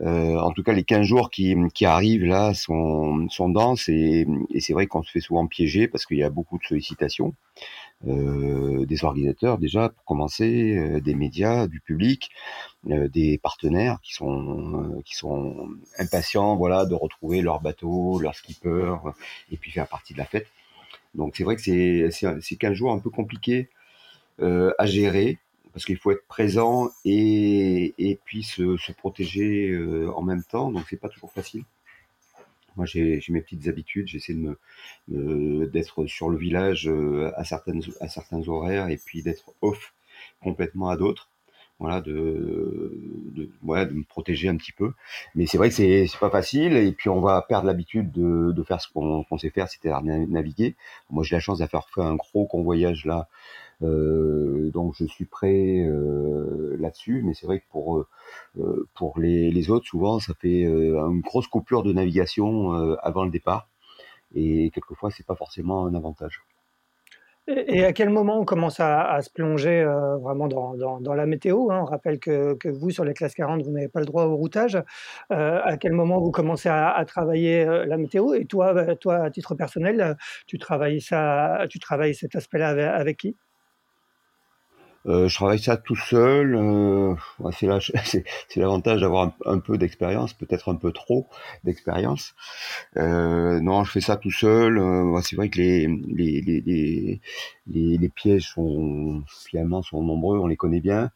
[0.02, 4.28] euh, en tout cas, les 15 jours qui, qui arrivent là sont, sont denses et,
[4.50, 7.34] et c'est vrai qu'on se fait souvent piéger parce qu'il y a beaucoup de sollicitations
[8.08, 12.30] euh, des organisateurs déjà pour commencer, euh, des médias, du public,
[12.90, 18.96] euh, des partenaires qui sont qui sont impatients, voilà, de retrouver leur bateau, leur skipper
[19.52, 20.48] et puis faire partie de la fête.
[21.16, 23.70] Donc c'est vrai que c'est c'est 15 jours un peu compliqués
[24.42, 25.40] à gérer
[25.76, 30.96] parce qu'il faut être présent et, puis se, protéger euh, en même temps, donc c'est
[30.96, 31.66] pas toujours facile.
[32.78, 34.08] Moi, j'ai mes petites habitudes.
[34.08, 34.58] J'essaie de
[35.66, 39.94] d'être sur le village euh, à certaines à certains horaires et puis d'être off
[40.42, 41.28] complètement à d'autres.
[41.80, 42.98] Voilà, de,
[43.36, 44.94] de, de me protéger un petit peu.
[45.36, 48.80] Mais c'est vrai que c'est pas facile et puis on va perdre l'habitude de, faire
[48.80, 50.76] ce qu'on sait faire, c'est-à-dire naviguer.
[51.10, 53.28] Moi, j'ai la chance d'avoir fait un gros convoyage là
[53.82, 58.00] donc je suis prêt euh, là-dessus, mais c'est vrai que pour
[58.58, 63.32] euh, pour les, les, autres, souvent ça fait une grosse coupure de navigation avant le
[63.32, 63.70] départ,
[64.34, 66.42] et quelquefois c'est pas forcément un avantage.
[67.48, 71.70] Et à quel moment on commence à, se plonger euh, vraiment dans, dans, la météo
[71.70, 71.82] hein?
[71.82, 74.36] On rappelle que, que, vous, sur les classes 40, vous n'avez pas le droit au
[74.36, 74.82] routage.
[75.32, 78.34] Euh, à quel moment vous commencez à, travailler euh, la météo?
[78.34, 83.18] Et toi, bah, toi, à titre personnel, tu travailles, ça, tu travailles cet aspect-là avec
[83.18, 83.38] qui?
[85.08, 86.56] Euh, je travaille ça tout seul.
[86.56, 87.16] Euh,
[87.52, 91.28] c'est l'avantage d'avoir un, peu d'expérience, peut-être un peu trop
[91.64, 92.34] d'expérience.
[92.98, 94.78] Euh, non, je fais ça tout seul.
[94.78, 97.22] Euh, c'est vrai que les les, les,
[97.68, 101.12] les, les, pièges sont finalement sont nombreux, on les connaît bien.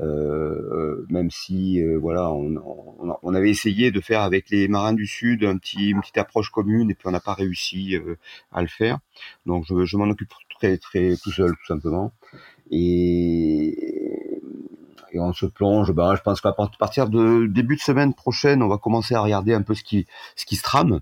[0.00, 5.06] Euh, même si voilà, on, on, on, avait essayé de faire avec les marins du
[5.06, 7.96] sud un petit une petite approche commune et puis on n'a pas réussi
[8.52, 8.98] à le faire.
[9.46, 12.12] Donc je, je m'en occupe très très tout seul tout simplement
[12.70, 14.40] et,
[15.12, 15.92] et on se plonge.
[15.92, 19.54] Ben, je pense qu'à partir de début de semaine prochaine, on va commencer à regarder
[19.54, 21.00] un peu ce qui, ce qui se trame.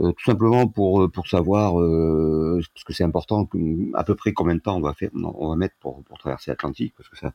[0.00, 3.48] Euh, tout simplement pour pour savoir euh, que c'est important
[3.94, 6.50] à peu près combien de temps on va faire on va mettre pour, pour traverser
[6.50, 7.32] l'Atlantique parce que ça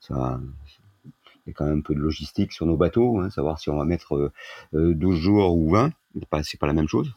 [0.00, 0.38] ça
[1.06, 1.10] il
[1.46, 3.78] y a quand même un peu de logistique sur nos bateaux hein, savoir si on
[3.78, 4.30] va mettre
[4.74, 7.14] euh, 12 jours ou 20 c'est pas c'est pas la même chose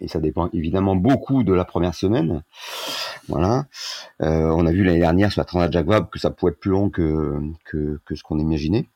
[0.00, 2.42] et ça dépend évidemment beaucoup de la première semaine.
[3.28, 3.66] Voilà.
[4.22, 6.60] Euh, on a vu l'année dernière sur la Transat Jacques Vabre que ça pouvait être
[6.60, 8.88] plus long que, que, que ce qu'on imaginait.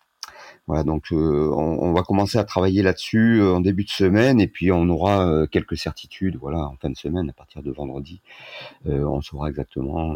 [0.66, 4.38] Voilà, donc euh, on, on, va commencer à travailler là-dessus euh, en début de semaine
[4.38, 6.36] et puis on aura euh, quelques certitudes.
[6.36, 8.20] Voilà, en fin de semaine, à partir de vendredi,
[8.86, 10.14] euh, on saura exactement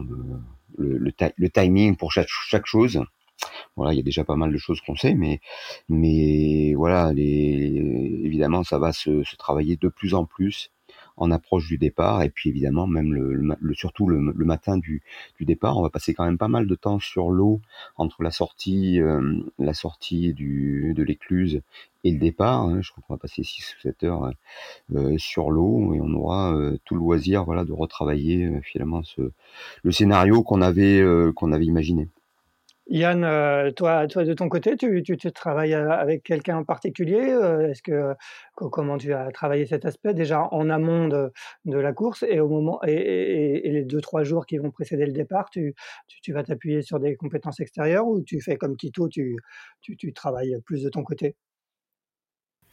[0.76, 3.02] le, le, le, timing pour chaque, chaque chose.
[3.76, 5.40] Voilà, il y a déjà pas mal de choses qu'on sait, mais
[5.88, 10.70] mais voilà, les, évidemment, ça va se, se, travailler de plus en plus
[11.16, 12.22] en approche du départ.
[12.22, 15.02] Et puis évidemment, même le, surtout le, matin du,
[15.38, 17.60] du, départ, on va passer quand même pas mal de temps sur l'eau
[17.96, 21.62] entre la sortie, euh, la sortie du, de l'écluse
[22.04, 22.62] et le départ.
[22.62, 22.80] Hein.
[22.82, 24.32] je crois qu'on va passer 6 ou 7 heures
[24.94, 29.32] euh, sur l'eau et on aura euh, tout le loisir voilà, de retravailler finalement ce,
[29.82, 31.02] le scénario qu'on avait,
[31.34, 32.08] qu'on avait imaginé.
[32.88, 37.82] Yann, euh, toi, de ton côté, tu, travailles euh, avec quelqu'un en particulier euh, Est-ce
[37.82, 38.14] que
[38.56, 41.30] comment tu as travaillé cet aspect déjà en amont de,
[41.64, 45.48] la course et au moment et, les deux trois jours qui vont précéder le départ,
[45.50, 45.74] tu,
[46.28, 49.36] vas t'appuyer sur des compétences extérieures ou tu fais comme Kito, tu,
[49.80, 51.36] tu, travailles plus de ton côté?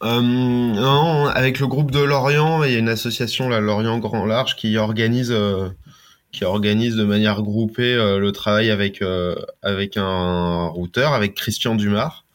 [0.02, 4.56] Non, avec le groupe de Lorient, il y a une association, là, Lorient Grand Large,
[4.56, 5.34] qui organise
[6.32, 11.76] qui organise de manière groupée euh, le travail avec euh, avec un routeur, avec Christian
[11.76, 12.26] Dumar.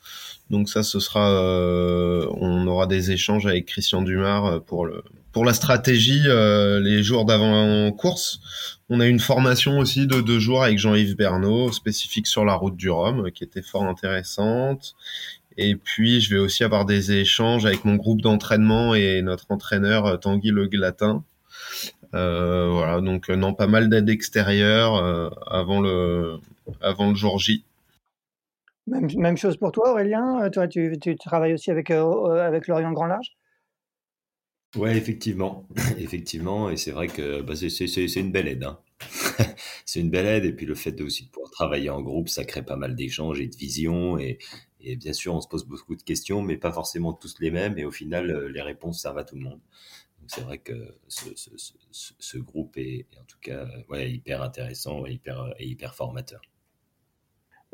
[0.51, 5.03] Donc ça, ce sera, euh, on aura des échanges avec Christian Dumar pour le
[5.33, 8.41] pour la stratégie les jours d'avant course.
[8.89, 12.77] On a une formation aussi de deux jours avec Jean-Yves Bernot, spécifique sur la route
[12.77, 14.95] du Rhum, qui était fort intéressante.
[15.57, 20.21] Et puis, je vais aussi avoir des échanges avec mon groupe d'entraînement et notre entraîneur
[20.21, 21.34] Tanguy Le Glatin, euh,
[22.15, 26.39] voilà, donc euh, non, pas mal d'aide extérieure euh, avant le
[26.81, 27.65] avant le jour J.
[28.87, 30.49] Même, même chose pour toi, Aurélien.
[30.51, 33.33] Toi, tu, tu travailles aussi avec avec Lorient Grand Large?
[34.77, 38.65] Ouais, effectivement, effectivement, et c'est vrai que bah, c'est une belle aide.
[38.65, 38.81] Hein.
[39.85, 42.45] c'est une belle aide, et puis le fait de aussi pouvoir travailler en groupe, ça
[42.45, 44.39] crée pas mal d'échanges et de visions, et,
[44.81, 47.79] et, bien sûr, on se pose beaucoup de questions, mais pas forcément tous les mêmes,
[47.79, 49.61] et au final, les réponses servent à tout le monde
[50.29, 55.95] c'est vrai que ce, groupe est, en tout cas hyper intéressant et hyper, et hyper
[55.95, 56.41] formateur.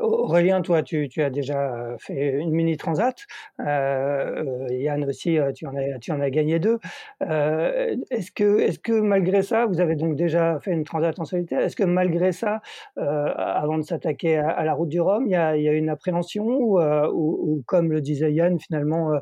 [0.00, 3.26] Aurélien, toi, tu, tu, as déjà euh, fait une mini transat.
[3.60, 6.78] Euh, Yann aussi, euh, tu en as, tu en as gagné deux.
[7.22, 11.24] Euh, est-ce que, est-ce que malgré ça, vous avez donc déjà fait une transat en
[11.24, 11.60] solitaire?
[11.60, 12.62] Est-ce que malgré ça,
[12.98, 15.90] euh, avant de s'attaquer à, la route du Rhum, il y a, y a une
[15.90, 19.12] appréhension ou, ou, comme le disait Yann, finalement,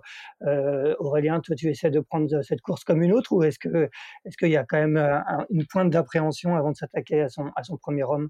[0.98, 3.88] Aurélien, toi, tu essaies de prendre cette course comme une autre ou est-ce que,
[4.24, 7.64] est-ce qu'il y a quand même une pointe d'appréhension avant de s'attaquer à son, à
[7.64, 8.28] son premier Rhum?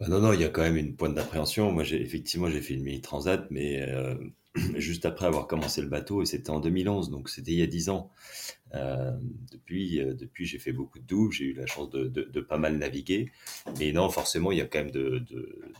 [0.00, 1.72] Bah, non, non, il y a quand même une pointe d'appréhension.
[1.72, 4.14] Moi, j'ai effectivement, j'ai fait une mini transat, mais euh,
[4.76, 7.66] juste après avoir commencé le bateau, et c'était en 2011, donc c'était il y a
[7.66, 8.10] 10 ans.
[8.74, 9.12] Euh,
[9.52, 12.76] depuis, euh, depuis j'ai fait beaucoup de douves, j'ai eu la chance de, pas mal
[12.76, 13.30] naviguer.
[13.78, 15.22] Mais non, forcément, il y a quand même de,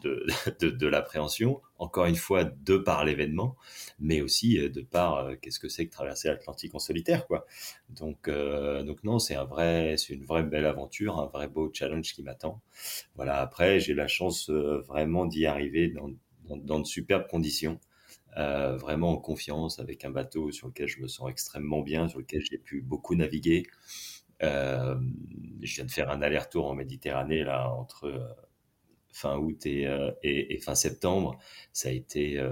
[0.03, 1.61] de, de l'appréhension.
[1.79, 3.57] Encore une fois, de par l'événement,
[3.99, 7.47] mais aussi euh, de par qu'est-ce que c'est que traverser l'Atlantique en solitaire, quoi.
[7.91, 12.23] Donc, donc non, c'est un vrai, une vraie belle aventure, un vrai beau challenge qui
[12.23, 12.61] m'attend.
[13.17, 13.41] Voilà.
[13.41, 16.11] Après, j'ai la chance vraiment d'y arriver dans,
[16.57, 17.79] dans de superbes conditions.
[18.37, 22.19] Euh, vraiment en confiance avec un bateau sur lequel je me sens extrêmement bien, sur
[22.19, 23.65] lequel j'ai pu beaucoup naviguer.
[24.43, 24.97] Euh,
[25.63, 28.19] je viens de faire un aller-retour en Méditerranée là entre euh,
[29.13, 29.87] fin août et,
[30.25, 31.39] et, fin septembre.
[31.73, 32.45] Ça a été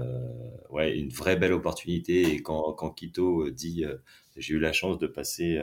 [0.69, 2.21] ouais une vraie belle opportunité.
[2.21, 3.83] Et quand, quand Quito dit
[4.37, 5.61] j'ai eu la chance de passer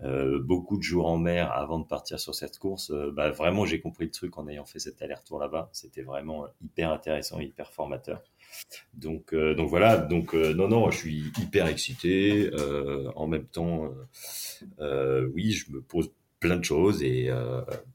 [0.00, 2.92] beaucoup de jours en mer avant de partir sur cette course.
[3.12, 5.68] bah, vraiment, j'ai compris le truc en ayant fait cet aller-retour là-bas.
[5.72, 8.22] C'était vraiment hyper intéressant, hyper formateur.
[8.94, 12.50] Donc, euh, donc voilà, donc euh, non, non, je suis hyper excité.
[12.52, 13.92] Euh, en même temps,
[14.80, 16.10] oui, je me pose
[16.40, 17.30] plein de choses et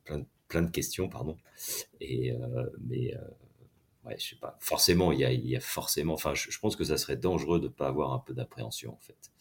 [0.05, 1.37] plein, plein, de questions, pardon.
[2.01, 2.33] Et
[2.87, 3.13] mais
[4.05, 4.57] ouais, je sais pas.
[4.59, 6.13] Forcément, il y a, y a forcément.
[6.13, 8.99] Enfin, je, pense que ça serait dangereux de ne pas avoir un peu d'appréhension en
[8.99, 9.31] fait.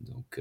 [0.00, 0.40] Donc,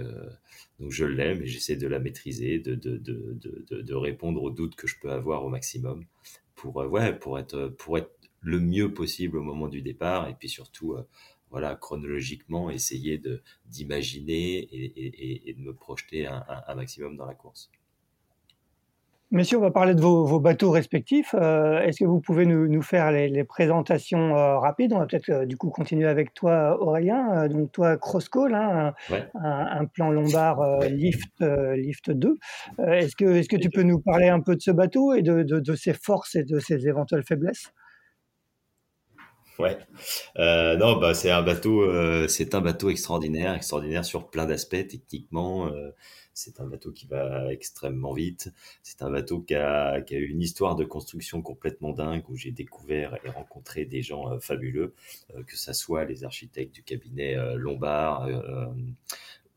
[0.80, 3.38] donc je l'aime et j'essaie de la maîtriser, de de, de,
[3.70, 6.06] de, de, répondre aux doutes que je peux avoir au maximum
[6.56, 8.12] pour ouais, pour être pour être
[8.46, 11.08] le mieux possible au moment du départ et puis surtout euh,
[11.50, 17.72] voilà chronologiquement essayer de d'imaginer et, de me projeter un, maximum dans la course.
[19.32, 21.34] Messieurs, on va parler de vos, bateaux respectifs.
[21.34, 24.94] Euh, est-ce que vous pouvez nous, faire les, présentations euh, rapides?
[24.94, 27.48] On va peut-être du coup continuer avec toi, Aurélien.
[27.48, 28.94] donc toi, Crosscall, hein,
[29.34, 31.42] un, plan lombard lift,
[31.76, 32.38] lift 2.
[32.88, 35.42] est-ce que, est-ce que tu peux nous parler un peu de ce bateau et de,
[35.44, 37.72] de ses forces et de ses éventuelles faiblesses?
[39.60, 39.78] Ouais.
[40.38, 44.88] Euh, non, bah c'est un bateau, euh, c'est un bateau extraordinaire, extraordinaire sur plein d'aspects
[44.88, 45.68] techniquement.
[45.68, 45.92] Euh,
[46.34, 48.52] c'est un bateau qui va extrêmement vite.
[48.84, 53.18] C'est un bateau qui a, eu une histoire de construction complètement dingue où j'ai découvert
[53.24, 54.94] et rencontré des gens fabuleux,
[55.48, 58.28] que ça soit les architectes du cabinet Lombard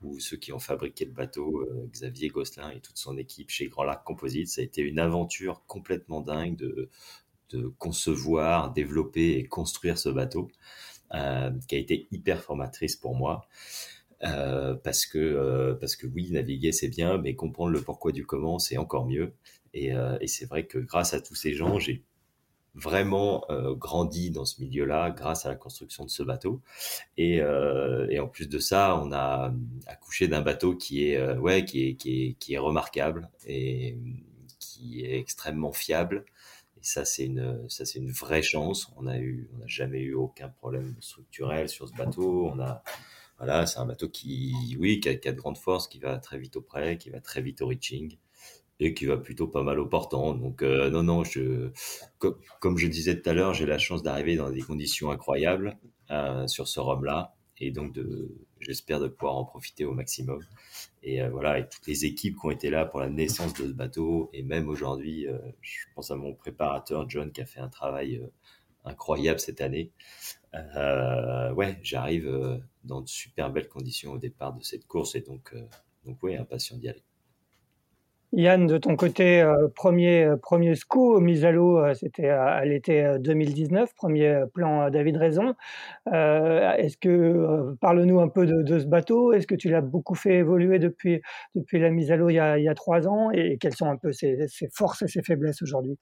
[0.02, 3.82] ou ceux qui ont fabriqué le bateau, Xavier Gosselin et toute son équipe chez Grand
[3.82, 4.46] Lac Composite.
[4.46, 6.88] Ça a été une aventure complètement dingue de
[7.50, 10.48] de concevoir, développer et construire ce bateau,
[11.14, 13.46] euh, qui a été hyper formatrice pour moi.
[14.20, 18.76] parce que parce que oui, naviguer c'est bien, mais comprendre le pourquoi du comment c'est
[18.78, 19.32] encore mieux.
[19.74, 19.92] Et,
[20.26, 22.02] c'est vrai que grâce à tous ces gens, j'ai
[22.78, 26.62] vraiment euh, grandi dans ce milieu-là grâce à la construction de ce bateau.
[27.16, 29.52] Et, euh, et en plus de ça, on a
[29.86, 33.96] accouché d'un bateau qui est, euh, ouais, qui est, qui, est, qui est remarquable et
[34.58, 36.24] qui est extrêmement fiable.
[36.88, 38.90] Ça, c'est une, ça, c'est une vraie chance.
[38.96, 42.46] On a eu, on n'a jamais eu aucun problème structurel sur ce bateau.
[42.46, 42.82] On a,
[43.36, 46.56] voilà, c'est un bateau qui, oui, qui a, de grandes forces, qui va très vite
[46.56, 48.16] au près, qui va très vite au reaching
[48.80, 50.32] et qui va plutôt pas mal au portant.
[50.32, 51.70] Donc euh, non, non, je,
[52.16, 55.76] comme je disais tout à l'heure, j'ai la chance d'arriver dans des conditions incroyables
[56.10, 60.40] euh, sur ce rhum-là, et donc de, j'espère de pouvoir en profiter au maximum.
[61.02, 63.66] Et euh, voilà, et toutes les équipes qui ont été là pour la naissance de
[63.68, 65.26] ce bateau, et même aujourd'hui,
[65.60, 68.22] je pense à mon préparateur John qui a fait un travail
[68.84, 69.92] incroyable cette année.
[70.54, 75.54] ouais, j'arrive dans de super belles conditions au départ de cette course, et donc,
[76.04, 77.04] donc ouais, impatient d'y aller.
[78.32, 82.62] Yann, de ton côté, euh, premier, euh, premier SCO mis à l'eau, euh, c'était à,
[82.66, 85.54] l'été 2019, premier plan David Raison.
[86.06, 89.32] Est-ce que, parle-nous un peu de, ce bateau?
[89.32, 91.22] Est-ce que tu l'as beaucoup fait évoluer depuis,
[91.54, 93.30] depuis la mise à l'eau il, y a trois ans?
[93.30, 94.36] Et quelles sont un peu ses,
[94.74, 95.96] forces et ses faiblesses aujourd'hui?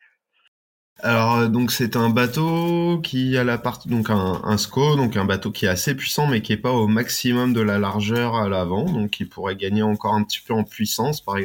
[1.02, 5.50] Alors donc c'est un bateau qui a la partie donc un, SCO donc un bateau
[5.50, 8.86] qui est assez puissant mais qui est pas au maximum de la largeur à l'avant
[8.90, 11.36] donc qui pourrait gagner encore un petit peu en puissance par,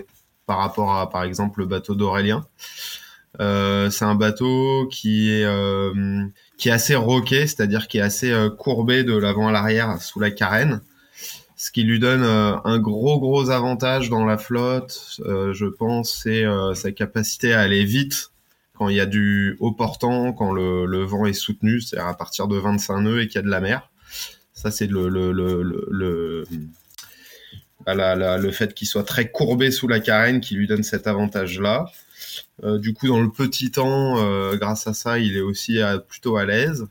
[0.52, 2.46] par rapport à, par exemple, le bateau d'Aurélien.
[3.40, 6.26] Euh, c'est un bateau qui est euh,
[6.58, 10.20] qui est assez roqué, c'est-à-dire qui est assez euh, courbé de l'avant à l'arrière sous
[10.20, 10.82] la carène,
[11.56, 15.22] ce qui lui donne un gros gros avantage dans la flotte.
[15.26, 16.44] je pense c'est
[16.76, 18.32] sa capacité à aller vite
[18.74, 22.50] quand il y a du haut portant, quand le, vent est soutenu, c'est-à-dire à partir
[22.50, 23.90] de 25 nœuds et qu'il y a de la mer.
[24.52, 26.44] Ça c'est le
[28.52, 31.86] fait qu'il soit très courbé sous la carène qui lui donne cet avantage-là.
[32.64, 36.38] Euh, du coup, dans le petit temps, euh, grâce à ça, il est aussi plutôt
[36.38, 36.86] à l'aise.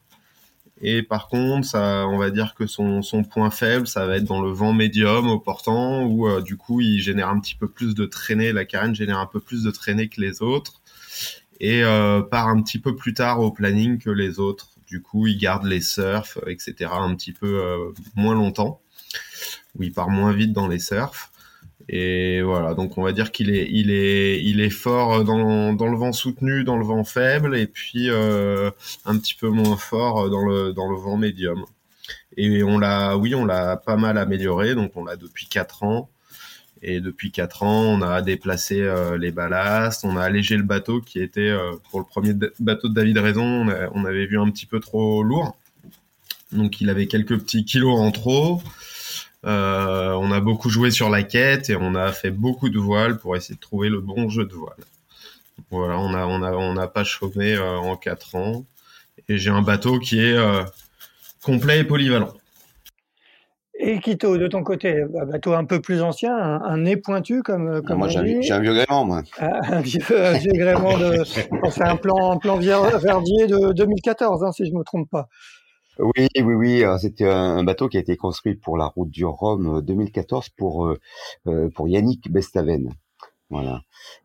[0.83, 4.41] Et par contre, ça, on va dire que son, point faible, ça va être dans
[4.41, 7.95] le vent médium au portant, où euh, du coup, il génère un petit peu plus
[7.95, 10.81] de traînée, la carène génère un peu plus de traînée que les autres,
[11.61, 11.83] et
[12.31, 14.71] part un petit peu plus tard au planning que les autres.
[14.87, 18.81] Du coup, il garde les surfs, etc., un petit peu moins longtemps
[19.79, 21.31] où il part moins vite dans les surfs.
[21.89, 25.97] Et voilà, donc on va dire qu'il est, il est, il est fort dans, le
[25.97, 28.71] vent soutenu, dans le vent faible, et puis euh,
[29.05, 31.65] un petit peu moins fort dans le, dans le vent médium.
[32.37, 36.11] Et on l'a, oui, on l'a pas mal amélioré, donc on l'a depuis 4 ans.
[36.83, 41.01] Et depuis 4 ans, on a déplacé euh, les ballasts, on a allégé le bateau
[41.01, 44.49] qui était, euh, pour le premier bateau de David Raison, on, on, avait vu un
[44.51, 45.57] petit peu trop lourd.
[46.53, 48.63] Donc il avait quelques petits kilos en trop.
[49.47, 53.19] Euh, on a beaucoup joué sur la quête et on a fait beaucoup de voiles
[53.19, 54.77] pour essayer de trouver le bon jeu de voile.
[55.71, 58.65] Voilà, on a on a on n'a pas chômé euh, en quatre ans
[59.29, 60.63] et j'ai un bateau qui est euh,
[61.43, 62.35] complet et polyvalent.
[63.83, 67.77] Et Quito, de ton côté, un bateau un peu plus ancien, un, nez pointu comme,
[67.77, 69.23] ah, comme moi, j'ai un, vieux gréement, moi.
[69.39, 70.03] Ah, un vieux,
[70.53, 71.25] gréement de.
[71.25, 75.29] C'est un plan, un plan verdier de 2014, hein, si je ne me trompe pas.
[76.01, 76.85] Oui, oui, oui.
[76.99, 80.87] C'était un bateau qui a été construit pour la route du Rhum 2014 euh, pour
[80.87, 80.99] euh,
[81.47, 82.95] euh, pour Yannick Bestaven.
[83.51, 83.83] Voilà.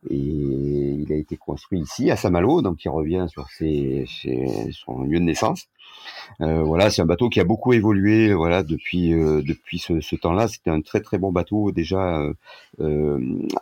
[0.09, 4.05] Et il a été construit ici à Saint-Malo, donc il revient sur ses,
[4.71, 5.67] son lieu de naissance.
[6.39, 8.33] voilà, c'est un bateau qui a beaucoup évolué.
[8.33, 12.21] Voilà, depuis depuis ce, ce temps-là, c'était un très très bon bateau déjà
[12.81, 12.85] à,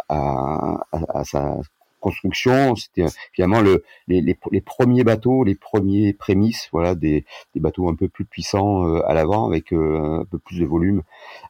[0.09, 1.57] à, à, sa
[2.03, 2.75] construction.
[2.75, 7.87] C'était finalement le, les, les, les, premiers bateaux, les premiers prémices, voilà, des, des bateaux
[7.89, 11.01] un peu plus puissants euh, à l'avant, avec euh, un peu plus de volume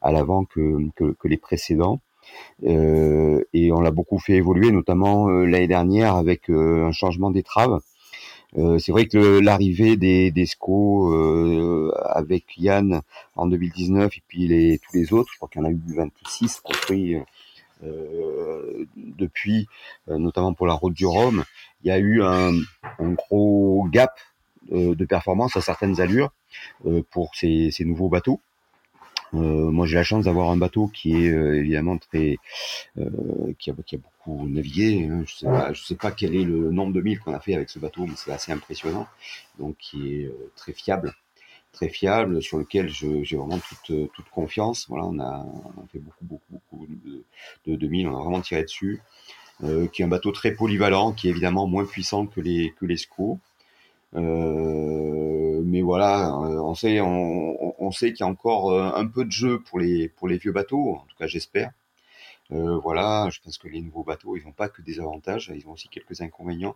[0.01, 1.99] à l'avant que, que, que, les précédents.
[2.65, 7.79] Euh, et on l'a beaucoup fait évoluer, notamment euh, l'année dernière avec un changement d'étrave.
[8.77, 11.11] c'est vrai que l'arrivée des, des SCO
[12.23, 13.01] avec Yann
[13.35, 15.81] en 2019 et puis les, tous les autres, je crois qu'il y en a eu
[15.87, 17.21] 26 construits euh,
[18.95, 19.67] depuis,
[20.09, 21.43] euh, notamment pour la route du Rhum,
[21.83, 22.51] il y a eu un,
[22.99, 24.13] gros gap
[24.71, 26.31] euh, de performance à certaines allures
[27.09, 28.39] pour ces, nouveaux bateaux.
[29.33, 32.37] moi, j'ai la chance d'avoir un bateau qui est évidemment très,
[33.57, 35.07] qui, a, beaucoup navigué.
[35.07, 35.23] Hein.
[35.25, 37.79] Je sais sais pas quel est le nombre de milles qu'on a fait avec ce
[37.79, 39.07] bateau, mais c'est assez impressionnant.
[39.57, 41.15] Donc, qui est très fiable
[41.73, 44.85] très fiable, sur lequel j'ai vraiment toute, toute confiance.
[44.87, 45.45] Voilà, on a,
[45.91, 47.23] fait beaucoup, beaucoup, beaucoup de,
[47.67, 49.01] de 2000, on a vraiment tiré dessus.
[49.63, 52.85] Euh, qui est un bateau très polyvalent, qui est évidemment moins puissant que les, que
[52.85, 53.39] les SCO.
[54.13, 59.59] mais voilà, on sait, on, on sait qu'il y a encore un peu de jeu
[59.59, 61.71] pour les pour les vieux bateaux, en tout cas j'espère.
[62.51, 65.67] Euh, voilà, je pense que les nouveaux bateaux, ils n'ont pas que des avantages, ils
[65.67, 66.75] ont aussi quelques inconvénients,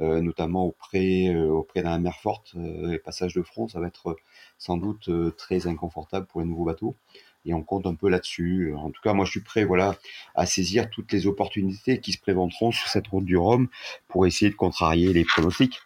[0.00, 4.16] euh, notamment auprès, euh, auprès d'un mer forte, les passages de front, ça va être
[4.58, 6.96] sans doute très inconfortable pour les nouveaux bateaux.
[7.44, 8.74] Et on compte un peu là-dessus.
[8.74, 9.94] En tout cas, moi, je suis prêt, voilà,
[10.34, 13.68] à saisir toutes les opportunités qui se présenteront sur cette route du Rhum
[14.08, 15.80] pour essayer de contrarier les pronostics.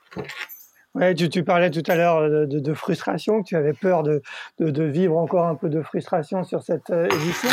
[0.96, 4.22] Ouais, tu, tu, parlais tout à l'heure de, de, frustration, que tu avais peur de,
[4.58, 7.48] de, vivre encore un peu de frustration sur cette édition.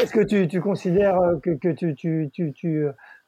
[0.00, 1.94] Est-ce que tu, tu, considères que, que tu,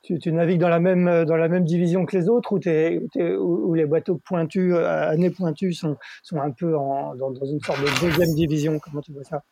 [0.02, 3.00] tu, navigues dans la, même, dans la même division que les autres ou, es,
[3.36, 8.00] où, les bateaux pointus, années pointues, sont, sont un peu dans, dans, une sorte de
[8.00, 8.80] deuxième division?
[8.80, 9.44] Comment tu vois ça?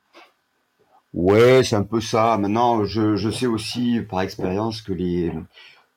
[1.12, 2.36] Ouais, c'est un peu ça.
[2.38, 5.32] Maintenant, je, je sais aussi par expérience que les,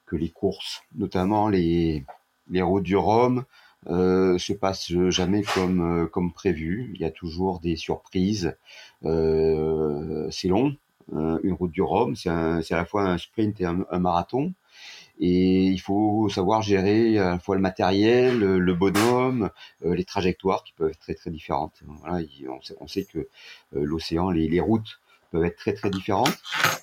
[0.05, 2.05] que les courses, notamment les,
[2.49, 3.43] les routes du Rhum,
[3.89, 6.91] euh, se passe jamais comme euh, comme prévu.
[6.93, 8.55] Il y a toujours des surprises.
[9.05, 10.75] Euh, c'est long.
[11.13, 14.53] Euh, une route du Rhum, c'est à la fois un sprint et un, marathon.
[15.19, 19.49] Et il faut savoir gérer à la fois le matériel, le bonhomme,
[19.83, 21.81] les trajectoires qui peuvent être très très différentes.
[22.01, 23.27] Voilà, on, sait, on sait que
[23.71, 24.99] l'océan, les, les, routes
[25.31, 26.37] peuvent être très très différentes.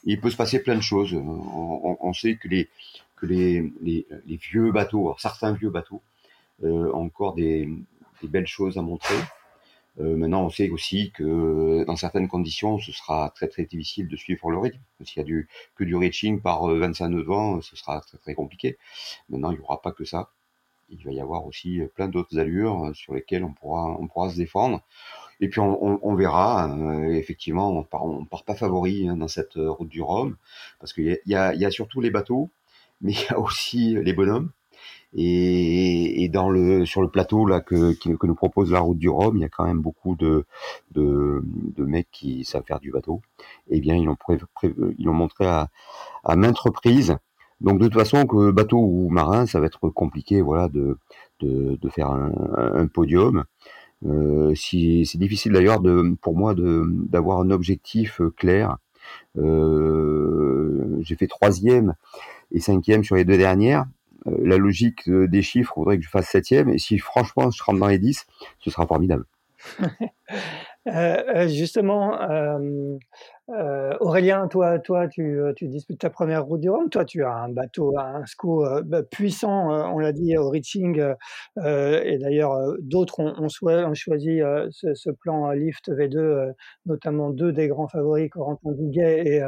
[0.05, 1.15] il peut se passer plein de choses.
[1.15, 2.69] On, on sait que les
[3.17, 6.14] que les, les, les vieux bateaux, certains vieux bateaux, euh,
[6.63, 7.69] encore des,
[8.23, 9.17] des, belles choses à montrer.
[10.01, 14.17] Euh, maintenant, on sait aussi que dans certaines conditions, ce sera très très difficile de
[14.17, 14.81] suivre le rythme.
[15.05, 18.35] S'il y a du, que du reaching par 25 euh, ans, ce sera très très
[18.35, 18.77] compliqué.
[19.29, 20.31] Maintenant, il n'y aura pas que ça.
[20.91, 24.37] Il va y avoir aussi plein d'autres allures sur lesquelles on pourra, on pourra se
[24.37, 24.83] défendre.
[25.41, 29.17] Et puis on, on, on verra, euh, effectivement, on part, on part pas favori hein,
[29.17, 30.37] dans cette route du Rhum,
[30.81, 32.51] parce qu'il y, y a surtout les bateaux,
[33.01, 34.51] mais il y a aussi les bonhommes.
[35.17, 39.09] Et, et, dans le sur le plateau là que, que nous propose la route du
[39.09, 40.45] Rhum, il y a quand même beaucoup de,
[40.93, 43.21] de, de mecs qui savent faire du bateau.
[43.71, 44.17] Eh bien ils l'ont
[44.99, 45.69] ils l'ont montré à,
[46.25, 47.17] à maintes reprises.
[47.61, 50.99] Donc de toute façon que bateau ou marin, ça va être compliqué voilà de
[51.41, 53.45] de, de faire un, un podium.
[54.07, 58.79] Euh, si, c'est difficile d'ailleurs de pour moi de d'avoir un objectif clair.
[59.39, 61.95] Euh, j'ai fait troisième
[62.51, 63.87] et cinquième sur les deux dernières.
[64.27, 66.69] Euh, la logique des chiffres voudrait que je fasse septième.
[66.69, 68.27] Et si franchement je rentre dans les 10,
[68.61, 69.25] ce sera formidable.
[70.87, 72.19] Euh, euh, justement,
[73.51, 76.89] euh, euh, Aurélien, toi, toi, tu, tu, disputes ta première route du Rhum.
[76.91, 81.01] Toi, tu as un bateau, un SCO bah, puissant, on l'a dit, au reaching.
[81.65, 83.49] et d'ailleurs, d'autres ont,
[83.95, 84.41] choisi
[84.71, 86.53] ce, plan Lift V2,
[86.87, 89.43] notamment deux des grands favoris, Corentin Duguet et,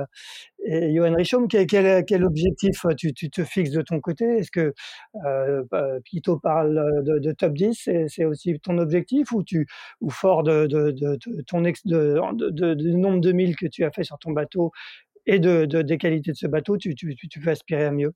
[0.69, 4.25] Johan Richaume, quel, objectif euh, tu, tu, te fixes de ton côté?
[4.39, 4.75] Est-ce que
[5.25, 9.45] euh, bah, Pito parle de, top 10, c'est aussi ton objectif ou,
[10.11, 10.67] fort de,
[11.47, 14.73] ton du nombre de milles que tu as fait sur ton bateau
[15.27, 18.13] et de, des qualités de ce bateau, tu, tu, tu peux aspirer à mieux?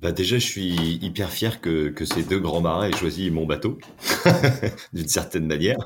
[0.00, 3.44] Bah déjà, je suis hyper fier que, que ces deux grands marins aient choisi mon
[3.44, 3.78] bateau,
[4.94, 5.76] d'une certaine manière.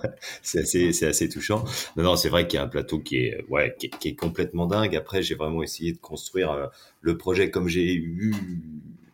[0.40, 1.64] C'est assez, c'est assez touchant.
[1.96, 4.66] Non, non, c'est vrai qu'il y a un plateau qui est, ouais, qui, est complètement
[4.66, 4.94] dingue.
[4.94, 6.66] Après, j'ai vraiment essayé de construire euh,
[7.00, 8.32] le projet comme j'ai eu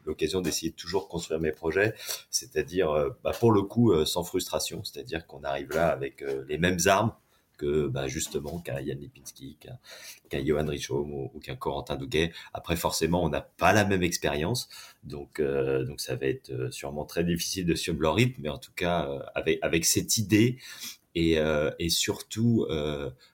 [0.05, 1.95] l'occasion d'essayer de toujours construire mes projets,
[2.29, 4.85] c'est-à-dire, euh, bah, pour le coup, euh, sans frustration.
[4.85, 7.13] C'est-à-dire qu'on arrive là avec les mêmes armes,
[7.61, 9.59] que bah, justement qu'un Yann Lipinski,
[10.31, 12.33] qu'un Johan Richaume ou, qu'un Corentin Douguet.
[12.55, 14.71] Après, forcément, on n'a pas la même expérience,
[15.05, 18.49] donc euh, donc ça va être euh, sûrement très difficile de suivre leur rythme, mais
[18.49, 19.21] en tout cas euh,
[19.63, 20.57] avec cette idée
[21.15, 21.39] et
[21.81, 22.67] et surtout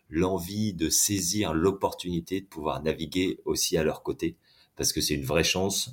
[0.08, 4.36] l'envie de saisir l'opportunité de pouvoir naviguer aussi à leur côté
[4.76, 5.92] parce que c'est une vraie chance.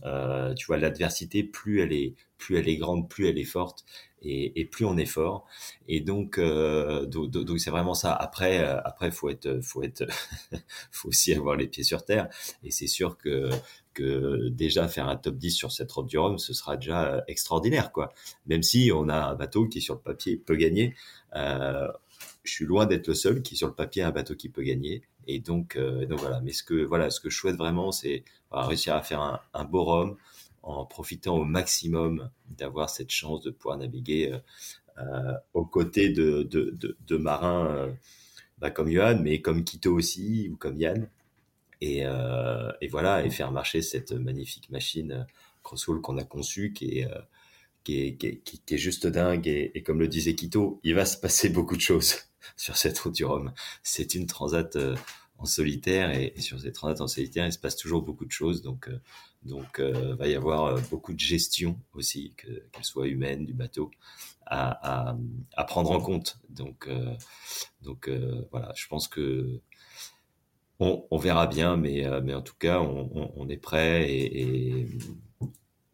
[0.57, 3.85] Tu vois, l'adversité, plus elle est, plus elle est grande, plus elle est forte,
[4.21, 5.45] et, plus on est fort.
[5.87, 8.13] Et donc, euh, donc, c'est vraiment ça.
[8.13, 10.05] Après, euh, après, faut être, faut être,
[10.91, 12.27] faut aussi avoir les pieds sur terre.
[12.63, 13.49] Et c'est sûr que
[13.93, 17.91] que déjà faire un top 10 sur cette route du Rhum, ce sera déjà extraordinaire,
[17.91, 18.11] quoi.
[18.47, 20.95] Même si on a un bateau qui sur le papier peut gagner.
[21.35, 21.87] Euh,
[22.43, 24.63] je suis loin d'être le seul qui sur le papier a un bateau qui peut
[24.63, 25.03] gagner.
[25.27, 26.41] Et donc, euh, donc voilà.
[26.41, 29.63] Mais ce que voilà, ce que je souhaite vraiment, c'est réussir à faire un, un,
[29.63, 30.17] beau rhum
[30.63, 34.39] en profitant au maximum d'avoir cette chance de pouvoir naviguer euh,
[34.97, 37.91] euh aux côtés de, de, de, marins euh,
[38.57, 41.09] bah, comme Johan, mais comme Quito aussi ou comme Yann.
[41.81, 42.05] Et,
[42.89, 45.27] voilà, et faire marcher cette magnifique machine
[45.63, 47.07] Crosswall qu'on a conçue, qui est
[47.83, 49.47] qui est, qui, est, qui est, juste dingue.
[49.47, 52.15] Et, et, comme le disait Quito, il va se passer beaucoup de choses
[52.55, 53.51] sur cette route du Rhum.
[53.83, 54.77] C'est une transat
[55.43, 58.61] en solitaire et, sur ces transats en solitaire, il se passe toujours beaucoup de choses.
[58.61, 58.99] Donc, euh,
[59.43, 63.91] donc euh, va y avoir euh, beaucoup de gestion aussi, qu'elle soit humaine du bateau,
[64.45, 65.15] à,
[65.55, 66.39] à, prendre en compte.
[66.49, 66.89] Donc,
[67.81, 68.09] donc
[68.51, 69.59] voilà, je pense que
[70.79, 74.87] on, on verra bien, mais, mais en tout cas, on, on, est prêt et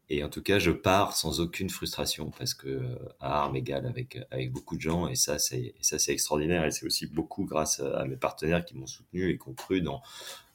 [0.10, 3.86] et en tout cas, je pars sans aucune frustration parce que euh, à armes égales
[3.86, 7.46] avec avec beaucoup de gens et ça c'est ça c'est extraordinaire et c'est aussi beaucoup
[7.46, 10.02] grâce à mes partenaires qui m'ont soutenu et qui ont cru dans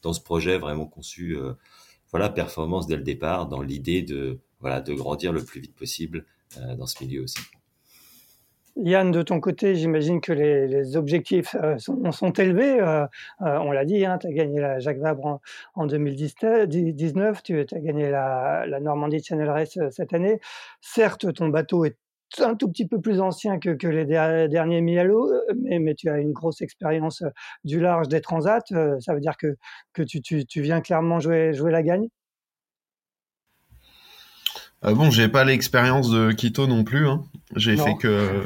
[0.02, 1.54] dans ce projet vraiment conçu euh,
[2.10, 6.26] voilà performance dès le départ dans l'idée de voilà de grandir le plus vite possible
[6.58, 7.40] euh, dans ce milieu aussi.
[8.76, 12.80] Yann, de ton côté, j'imagine que les, les objectifs euh, sont, sont, élevés.
[12.80, 13.06] Euh,
[13.42, 15.40] euh, on l'a dit, hein, tu as gagné la Jacques Vabre en,
[15.74, 20.40] en 2019, tu as gagné la, la, Normandie Channel Race cette année.
[20.80, 21.96] Certes, ton bateau est
[22.40, 26.18] un tout petit peu plus ancien que, que les derniers Mialo, mais, mais, tu as
[26.18, 27.22] une grosse expérience
[27.62, 28.60] du large des transats.
[28.98, 29.56] Ça veut dire que,
[29.92, 32.08] que tu, tu, tu viens clairement jouer, jouer la gagne?
[34.84, 37.08] Euh, bon, j'ai pas l'expérience de Quito non plus.
[37.08, 37.24] Hein.
[37.56, 38.44] J'ai fait que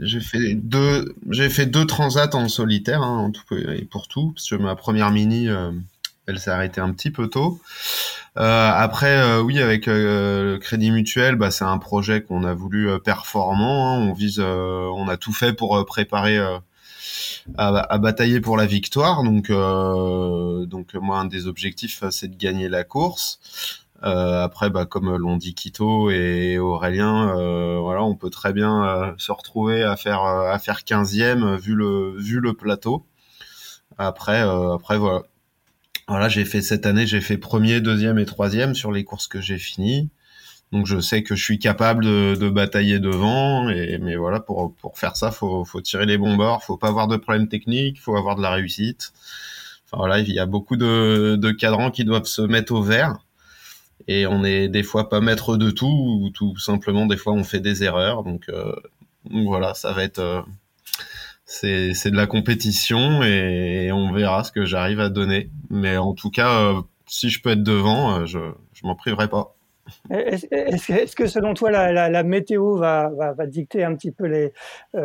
[0.00, 4.32] j'ai fait deux j'ai fait deux transats en solitaire hein, en tout et pour tout
[4.32, 5.70] parce que ma première mini euh,
[6.26, 7.60] elle s'est arrêtée un petit peu tôt.
[8.36, 12.90] Euh, après euh, oui avec le Crédit Mutuel bah c'est un projet qu'on a voulu
[13.02, 13.94] performant.
[13.94, 14.08] Hein.
[14.08, 16.38] On vise on a tout fait pour préparer
[17.56, 19.22] à, à, batailler pour la victoire.
[19.22, 23.40] Donc, euh, donc moi, un des objectifs, c'est de gagner la course.
[24.02, 28.84] Euh, après, bah, comme l'ont dit Quito et Aurélien, euh, voilà, on peut très bien
[28.84, 33.06] euh, se retrouver à faire à faire 15e vu le vu le plateau.
[33.98, 35.22] Après, après voilà,
[36.08, 39.40] voilà, j'ai fait cette année, j'ai fait premier, deuxième et troisième sur les courses que
[39.40, 40.10] j'ai finies.
[40.72, 44.74] Donc je sais que je suis capable de, de, batailler devant, et, mais voilà, pour,
[44.76, 48.00] pour faire ça, faut, faut tirer les bons bords, faut pas avoir de problèmes techniques,
[48.00, 49.12] faut avoir de la réussite.
[49.86, 53.18] Enfin voilà, il y a beaucoup de, de cadrans qui doivent se mettre au vert
[54.10, 57.44] et on est des fois pas maître de tout ou tout simplement des fois on
[57.44, 58.24] fait des erreurs.
[58.24, 58.74] Donc, euh,
[59.30, 60.42] voilà ça va être euh,
[61.44, 65.50] c'est de la compétition et, on verra ce que j'arrive à donner.
[65.70, 68.40] Mais en tout cas euh, si je peux être devant je
[68.82, 69.54] m'en priverai pas
[70.10, 74.50] est-ce que selon toi, la, météo va, dicter un petit peu euh,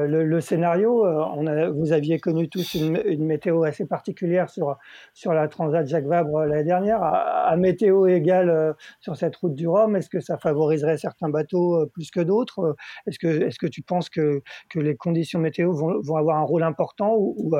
[0.07, 4.77] le, scénario euh, Vous aviez connu tous une, météo assez particulière sur,
[5.25, 7.01] la Transat Jacques Vabre euh, l'année dernière.
[7.03, 12.11] À, météo égale sur cette route du Rhum, est-ce que ça favoriserait certains bateaux plus
[12.11, 12.75] que d'autres?
[13.07, 14.41] Est-ce que, tu penses que,
[14.75, 17.53] les conditions météo vont, avoir un rôle important ou,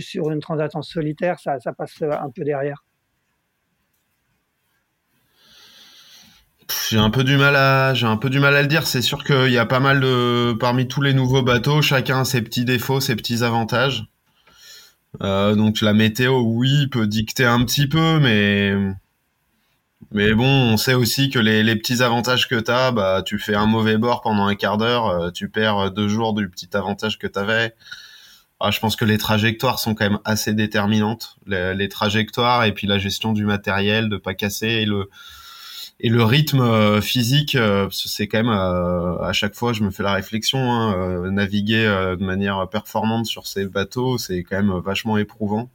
[0.00, 2.82] sur une Transat en solitaire, ça passe un peu derrière?
[6.90, 8.86] J'ai un peu du mal à, j'ai un peu du mal à le dire.
[8.86, 12.24] C'est sûr qu'il y a pas mal de, parmi tous les nouveaux bateaux, chacun a
[12.24, 14.06] ses petits défauts, ses petits avantages.
[15.22, 18.74] Euh, donc la météo, oui, peut dicter un petit peu, mais
[20.12, 23.54] mais bon, on sait aussi que les, les petits avantages que t'as, bah tu fais
[23.54, 27.18] un mauvais bord pendant un quart d'heure, euh, tu perds deux jours du petit avantage
[27.18, 27.74] que t'avais.
[28.60, 32.72] Ah, je pense que les trajectoires sont quand même assez déterminantes, les, les trajectoires et
[32.72, 35.08] puis la gestion du matériel, de pas casser le
[36.00, 39.90] et le rythme euh, physique, euh, c'est quand même euh, à chaque fois, je me
[39.90, 41.84] fais la réflexion, hein, naviguer
[42.18, 45.70] de manière performante sur ces bateaux, c'est quand même vachement éprouvant.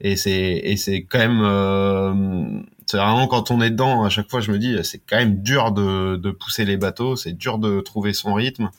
[0.00, 4.40] Et c'est et c'est quand même, c'est vraiment quand on est dedans, à chaque fois,
[4.40, 7.80] je me dis, c'est quand même dur de, de pousser les bateaux, c'est dur de
[7.80, 8.70] trouver son rythme,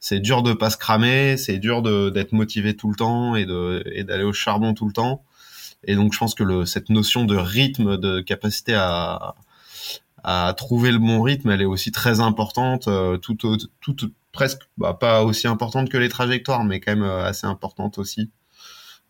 [0.00, 3.82] c'est dur de pas se cramer, c'est dur d'être motivé tout le temps et de
[3.92, 5.24] et d'aller au charbon tout le temps.
[5.86, 9.34] Et donc, je pense que le, cette notion de rythme, de capacité à
[10.24, 13.58] à trouver le bon rythme, elle est aussi très importante, euh, tout, tout,
[14.32, 18.30] presque bah, pas aussi importante que les trajectoires, mais quand même euh, assez importante aussi.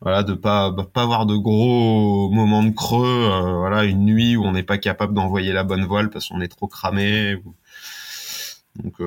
[0.01, 4.37] Voilà, de pas bah, pas avoir de gros moments de creux, euh, voilà, une nuit
[4.37, 7.37] où on n'est pas capable d'envoyer la bonne voile parce qu'on est trop cramé.
[8.83, 9.01] Donc,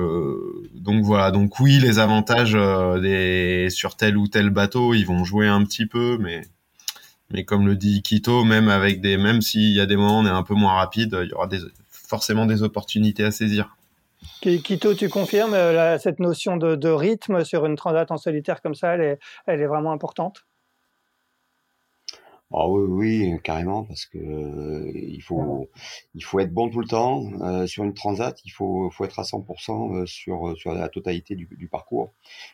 [0.74, 2.56] donc voilà, donc oui, les avantages
[3.02, 6.40] des sur tel ou tel bateau, ils vont jouer un petit peu, mais
[7.30, 10.22] mais comme le dit Kito, même avec des, même s'il y a des moments où
[10.22, 11.58] on est un peu moins rapide, il y aura des,
[12.08, 13.76] forcément des opportunités à saisir.
[14.40, 18.94] Kito, tu confirmes euh, cette notion de, rythme sur une transat en solitaire comme ça,
[18.94, 20.47] elle est vraiment importante?
[22.50, 25.68] Ah oui, oui, carrément, parce que euh, il faut
[26.14, 28.40] il faut être bon tout le temps euh, sur une transat.
[28.46, 32.10] Il faut faut être à 100% euh, sur sur la totalité du, du, parcours.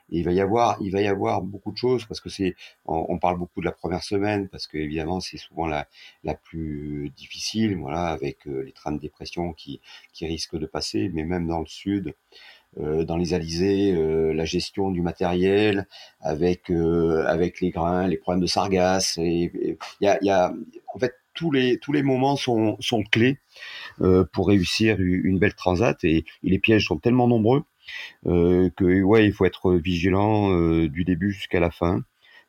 [0.08, 3.06] Il va y avoir il va y avoir beaucoup de choses parce que c'est on,
[3.08, 5.86] on, parle beaucoup de la première semaine parce que évidemment c'est souvent la
[6.24, 9.80] la plus difficile, voilà, avec les trains de dépression qui
[10.12, 11.08] qui risquent de passer.
[11.14, 12.14] Mais même dans le sud,
[12.76, 13.92] dans les alizés,
[14.34, 15.86] la gestion du matériel,
[16.20, 19.18] avec avec les grains, les problèmes de sargasse.
[19.18, 19.52] Et
[20.00, 20.52] il y a, y a,
[20.94, 23.38] en fait tous les tous les moments sont sont clés
[24.32, 27.62] pour réussir une belle transat et, les pièges sont tellement nombreux
[28.24, 30.50] que ouais il faut être vigilant
[30.86, 32.02] du début jusqu'à la fin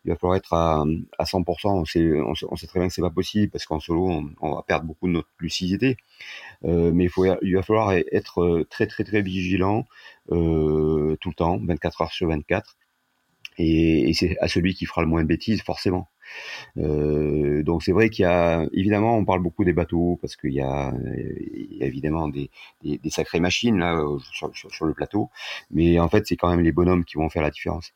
[0.05, 0.83] il va falloir être à,
[1.17, 1.67] à 100%.
[1.67, 5.07] On sait, très bien que c'est pas possible parce qu'en solo, on, va perdre beaucoup
[5.07, 5.97] de notre lucidité.
[6.63, 7.07] Euh, mais
[7.41, 9.85] il, va falloir être très très très vigilant
[10.31, 12.77] euh, tout le temps, 24 heures sur 24.
[13.57, 16.07] Et, et c'est à celui qui fera le moins de bêtises, forcément.
[16.77, 20.53] Euh, donc c'est vrai qu'il y a évidemment on parle beaucoup des bateaux parce qu'il
[20.53, 20.93] y, a
[21.79, 22.49] évidemment des,
[23.09, 25.29] sacrées machines là sur, le plateau,
[25.71, 27.93] mais en fait c'est quand même les bonhommes qui vont faire la différence.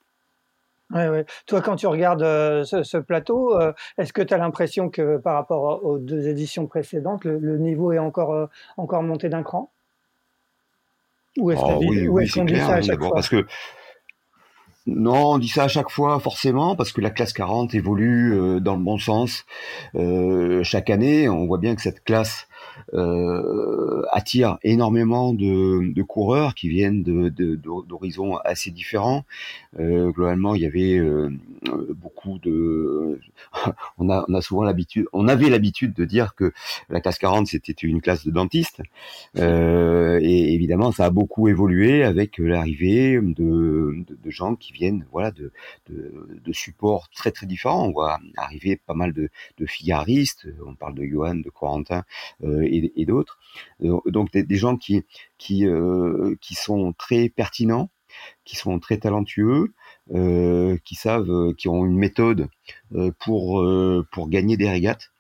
[0.94, 1.26] Ouais, ouais.
[1.46, 5.18] Toi, quand tu regardes euh, ce, ce, plateau, euh, est-ce que tu as l'impression que
[5.18, 9.72] par rapport aux deux éditions précédentes, le, niveau est encore, euh, encore monté d'un cran?
[11.38, 13.12] Ou est-ce oh, oui, oui, c'est clair, à chaque fois?
[13.14, 13.46] parce que
[14.88, 18.76] non, on dit ça à chaque fois, forcément, parce que la classe 40 évolue dans
[18.76, 19.46] le bon sens.
[20.64, 22.49] chaque année, on voit bien que cette classe euh,
[24.12, 29.26] attire énormément de, coureurs qui viennent d'horizons de, de, assez différents.
[29.80, 31.30] Euh, globalement, il y avait euh,
[31.94, 33.20] beaucoup de.
[33.98, 36.52] on a, on a souvent l'habitude, on avait l'habitude de dire que
[36.90, 38.82] la classe 40 c'était une classe de dentistes.
[39.38, 45.32] Euh, et évidemment, ça a beaucoup évolué avec l'arrivée de, de, gens qui viennent, voilà,
[45.32, 45.52] de,
[45.90, 47.88] de, supports très très différents.
[47.88, 50.48] On voit arriver pas mal de, de figaristes.
[50.66, 52.04] On parle de Johan, de Corentin
[52.44, 53.40] euh, et, et d'autres.
[53.84, 55.04] Euh, donc des, gens qui
[55.38, 57.90] qui euh, qui sont très pertinents,
[58.46, 59.74] qui sont très talentueux,
[60.14, 62.48] euh, qui savent, qui ont une méthode
[63.20, 63.66] pour
[64.12, 65.12] pour gagner des régates.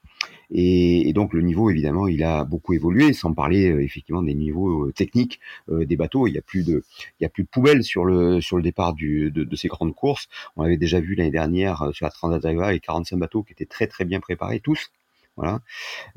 [0.51, 5.39] Et, donc le niveau évidemment il a beaucoup évolué sans parler effectivement des niveaux techniques
[5.69, 6.83] des bateaux il y a plus de
[7.19, 9.93] il y a plus de poubelles sur le sur le départ de, de ces grandes
[9.93, 13.67] courses on avait déjà vu l'année dernière sur la Transat les 45 bateaux qui étaient
[13.67, 14.91] très très bien préparés tous
[15.39, 15.61] voilà.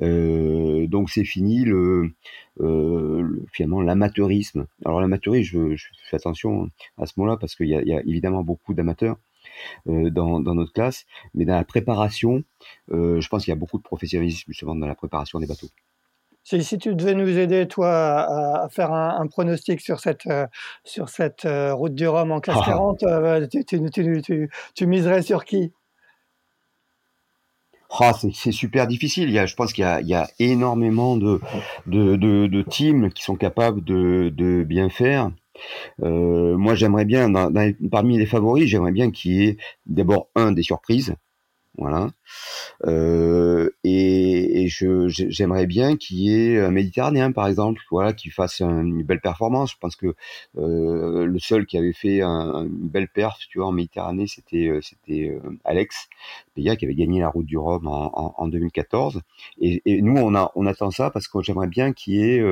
[0.03, 2.11] Euh, donc c'est fini le,
[2.61, 4.67] euh, finalement l'amateurisme.
[4.85, 6.69] Alors l'amateurisme, je, fais attention
[6.99, 9.17] à ce mot-là parce qu'il y, y a, évidemment beaucoup d'amateurs.
[9.89, 11.05] Euh, dans, dans, notre classe,
[11.35, 12.45] mais dans la préparation,
[12.89, 15.69] je pense qu'il y a beaucoup de professionnalisme justement dans la préparation des bateaux.
[16.45, 20.27] Si, si tu devais nous aider, toi, à, à faire un, un, pronostic sur cette,
[20.27, 20.47] euh,
[20.83, 23.05] sur cette euh, route du Rhum en classe 40,
[23.49, 25.73] tu, tu, tu, tu, miserais sur qui?
[28.01, 29.29] Ah, c'est super difficile.
[29.29, 34.65] Il y a, je pense qu'il y, a, énormément de, teams qui sont capables de,
[34.67, 35.31] bien faire.
[36.03, 37.31] Euh, moi, j'aimerais bien,
[37.91, 41.15] parmi les favoris, j'aimerais bien qu'il y ait d'abord un des surprises.
[41.79, 42.11] Voilà.
[42.87, 48.61] Euh, et, je, j'aimerais bien qu'il y ait un Méditerranéen, par exemple, voilà, qui fasse
[48.61, 49.73] une belle performance.
[49.73, 50.15] Je pense que
[50.59, 54.69] euh, le seul qui avait fait un, une belle perf, tu vois, en Méditerranée, c'était
[54.69, 56.09] euh, c'était Alex
[56.55, 59.21] Péa qui avait gagné la Route du Rhum en, en, 2014.
[59.61, 62.43] Et, nous, on a on attend ça parce que j'aimerais bien qu'il y ait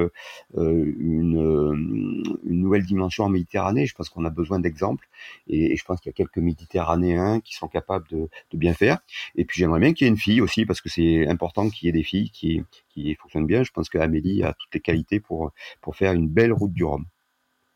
[0.56, 3.86] une, une nouvelle dimension en Méditerranée.
[3.86, 5.08] Je pense qu'on a besoin d'exemples,
[5.48, 8.74] et, et, je pense qu'il y a quelques Méditerranéens qui sont capables de, de bien
[8.74, 8.98] faire.
[9.36, 11.86] Et puis j'aimerais bien qu'il y ait une fille aussi, parce que c'est important qu'il
[11.86, 13.62] y ait des filles qui, qui fonctionnent bien.
[13.62, 17.04] Je pense qu'Amélie a toutes les qualités pour, pour faire une belle route du Rhum.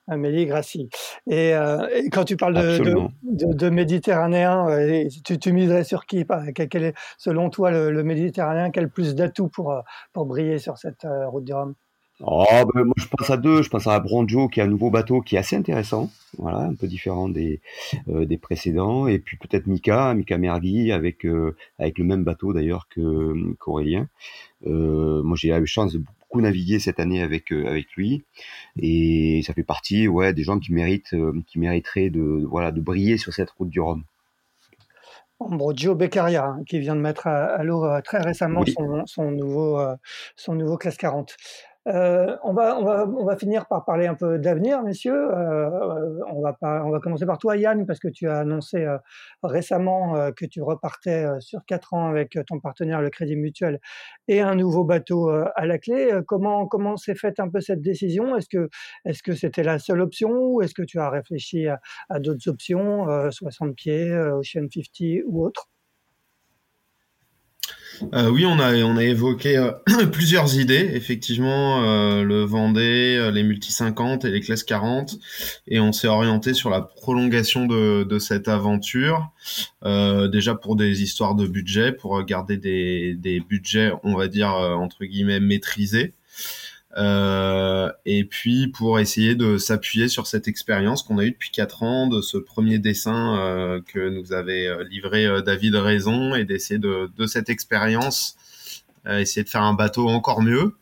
[0.08, 0.90] Amélie Grassi.
[1.30, 5.84] Et, euh, et, quand tu parles de, de, de, de méditerranéen, euh, tu, tu, miserais
[5.84, 9.80] sur qui Quel est, selon toi, le, le méditerranéen Quel plus d'atouts pour, euh,
[10.12, 11.74] pour briller sur cette euh, route du Rhum?
[12.20, 13.62] Oh, ben, moi je pense à deux.
[13.62, 16.74] Je pense à Bronjo qui est un nouveau bateau qui est assez intéressant, voilà, un
[16.74, 17.60] peu différent des
[18.08, 19.08] euh, des précédents.
[19.08, 24.08] Et puis peut-être Mika, Mika Mergui avec euh, avec le même bateau d'ailleurs que qu'Aurélien.
[24.66, 28.22] Euh, moi j'ai eu la chance de beaucoup naviguer cette année avec avec lui
[28.78, 31.14] et ça fait partie ouais des gens qui méritent
[31.46, 34.04] qui mériteraient de voilà de briller sur cette route du Rhum.
[35.40, 38.72] Ambrogio Beccaria, hein, qui vient de mettre à, l'eau très récemment oui.
[38.72, 39.78] son, son, nouveau,
[40.36, 41.36] son nouveau classe 40.
[41.86, 45.30] Euh, on, va, on, va, on va finir par parler un peu d'avenir, messieurs.
[45.34, 45.68] Euh,
[46.30, 48.96] on, va on va commencer par toi, Yann, parce que tu as annoncé euh,
[49.42, 53.80] récemment euh, que tu repartais euh, sur quatre ans avec ton partenaire, le Crédit Mutuel,
[54.28, 56.20] et un nouveau bateau à la clé.
[56.26, 58.36] comment comment s'est faite un peu cette décision?
[58.36, 58.70] Est-ce que
[59.04, 62.48] est-ce que c'était la seule option ou est-ce que tu as réfléchi à, à d'autres
[62.48, 65.68] options, 60 pieds, Ocean 50 ou autre?
[68.12, 69.72] Euh, oui, on a, on a évoqué euh,
[70.12, 75.18] plusieurs idées, effectivement, euh, le Vendée, les multi 50 et les classes 40,
[75.68, 79.30] et on s'est orienté sur la prolongation de, cette aventure,
[79.84, 85.40] déjà pour des histoires de budget, pour garder des budgets, on va dire, entre guillemets,
[85.40, 86.14] maîtrisés.
[86.96, 91.82] Euh, et puis pour essayer de s'appuyer sur cette expérience qu'on a eue depuis quatre
[91.82, 96.78] ans, de ce premier dessin euh, que nous avait euh, livré David Raison, et d'essayer
[96.78, 98.36] de, de cette expérience,
[99.08, 100.76] essayer de faire un bateau encore mieux.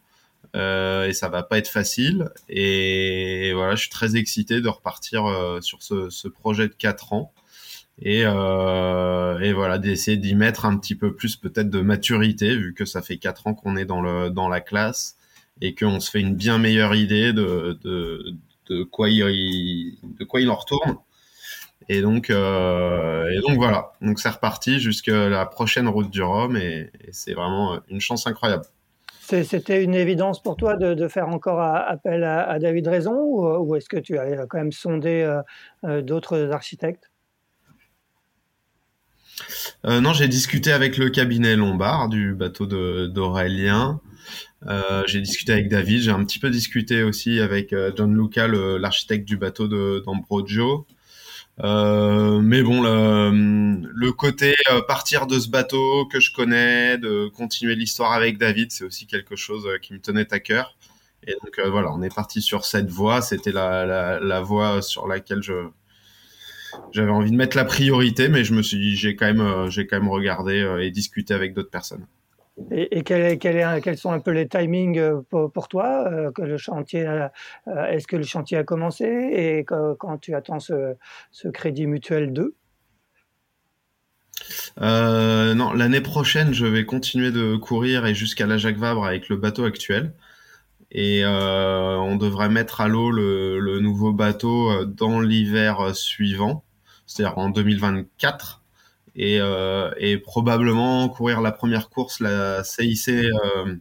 [0.54, 2.28] et ça va pas être facile.
[2.48, 5.24] Et voilà, je suis très excité de repartir
[5.60, 7.32] sur ce, ce, projet de quatre ans.
[8.00, 12.84] Et, et voilà, d'essayer d'y mettre un petit peu plus peut-être de maturité, vu que
[12.84, 15.16] ça fait quatre ans qu'on est dans, le, dans la classe
[15.62, 18.34] et qu'on se fait une bien meilleure idée de, de,
[18.68, 20.96] de, quoi, il, de quoi il en retourne.
[21.88, 23.92] Et donc, euh, et donc voilà.
[24.02, 28.64] Donc c'est reparti jusqu'à la prochaine route du Rhum et, c'est vraiment une chance incroyable.
[29.20, 33.88] C'était une évidence pour toi de, de faire encore appel à, David Raison ou, est-ce
[33.88, 35.40] que tu as quand même sondé euh,
[35.84, 37.10] euh, d'autres architectes?
[39.84, 42.66] Non, j'ai discuté avec le cabinet Lombard du bateau
[43.08, 44.00] d'Aurélien.
[44.68, 48.46] Euh, j'ai discuté avec David, j'ai un petit peu discuté aussi avec euh, John Luca,
[48.48, 49.66] l'architecte du bateau
[50.00, 50.86] d'Ambrogio.
[51.60, 57.28] Euh, mais bon, le, le côté euh, partir de ce bateau que je connais, de
[57.28, 60.76] continuer l'histoire avec David, c'est aussi quelque chose qui me tenait à cœur.
[61.26, 63.22] Et donc voilà, on est parti sur cette voie.
[63.22, 65.68] C'était la, la, la voie sur laquelle je
[66.92, 69.86] j'avais envie de mettre la priorité, mais je me suis dit j'ai quand même j'ai
[69.86, 72.06] quand même regardé et discuté avec d'autres personnes.
[72.70, 78.06] Et, et quel, quels sont un peu les timings euh, pour, toi euh, euh, Est-ce
[78.06, 80.94] que le chantier a commencé et quand tu attends ce,
[81.52, 82.54] crédit mutuel 2
[84.78, 89.36] non, l'année prochaine, je vais continuer de courir et jusqu'à la Jacques Vabre avec le
[89.36, 90.14] bateau actuel.
[90.90, 96.64] Et on devrait mettre à l'eau le, le, nouveau bateau dans l'hiver suivant,
[97.06, 98.61] c'est-à-dire en 2024
[99.14, 103.74] et, euh, et, probablement courir la première course, la CIC, euh,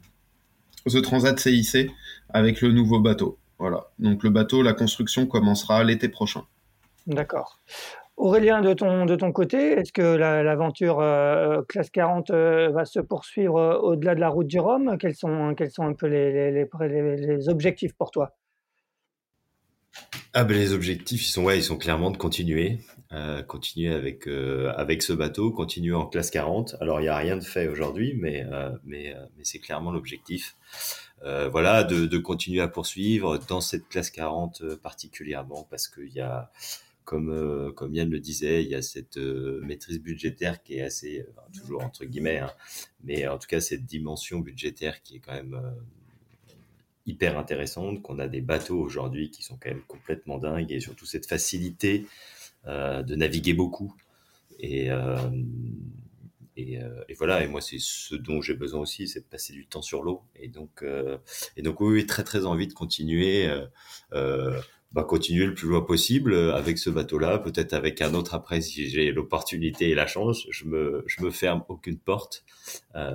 [0.88, 1.90] The Transat CIC,
[2.30, 3.38] avec le nouveau bateau.
[3.60, 3.88] Voilà.
[4.00, 6.44] Donc le bateau, la construction commencera l'été prochain.
[7.08, 7.60] D'accord.
[8.18, 13.00] Aurélien, de ton, de ton côté, est-ce que l'aventure euh, classe 40 euh, va se
[13.00, 14.98] poursuivre au-delà de la route du Rhum?
[15.00, 18.32] Quels sont, quels sont un peu les, les, les objectifs pour toi?
[20.34, 22.80] Ah ben les objectifs ils sont ouais ils sont clairement de continuer
[23.14, 27.18] euh, continuer avec euh, avec ce bateau continuer en classe 40 alors il y a
[27.18, 30.56] rien de fait aujourd'hui mais euh, mais mais c'est clairement l'objectif.
[31.24, 36.52] Voilà de, continuer à poursuivre dans cette classe 40 particulièrement parce qu'il y a
[37.04, 41.84] comme comme Yann le disait il y a cette maîtrise budgétaire qui est assez toujours
[41.84, 42.50] entre guillemets hein,
[43.04, 45.62] mais en tout cas cette dimension budgétaire qui est quand même
[47.06, 51.06] hyper intéressante, qu'on a des bateaux aujourd'hui qui sont quand même complètement dingues et surtout
[51.06, 52.06] cette facilité
[52.68, 53.94] euh, de naviguer beaucoup.
[54.60, 55.18] Et, euh,
[56.56, 59.54] et, euh, et, voilà, et moi c'est ce dont j'ai besoin aussi, c'est de passer
[59.54, 60.22] du temps sur l'eau.
[60.36, 60.84] Et donc,
[61.58, 63.50] et donc oui, très très envie de continuer.
[64.92, 68.62] Euh, bah, continuer le plus loin possible avec ce bateau-là, peut-être avec un autre après
[68.62, 70.46] si j'ai l'opportunité et la chance.
[70.50, 72.44] Je me, je me ferme aucune porte,
[72.96, 73.12] euh,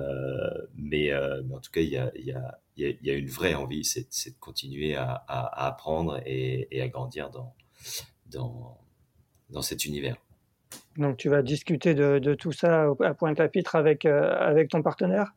[0.75, 3.29] mais, euh, mais, en tout cas, il y a, y a, il y a une
[3.29, 7.53] vraie envie, c'est de continuer à, à, apprendre et, et, à grandir dans,
[8.31, 8.77] dans,
[9.49, 10.15] dans cet univers.
[10.97, 15.33] Donc, tu vas discuter de, de tout ça à Pointe-à-Pitre avec, euh, avec ton partenaire?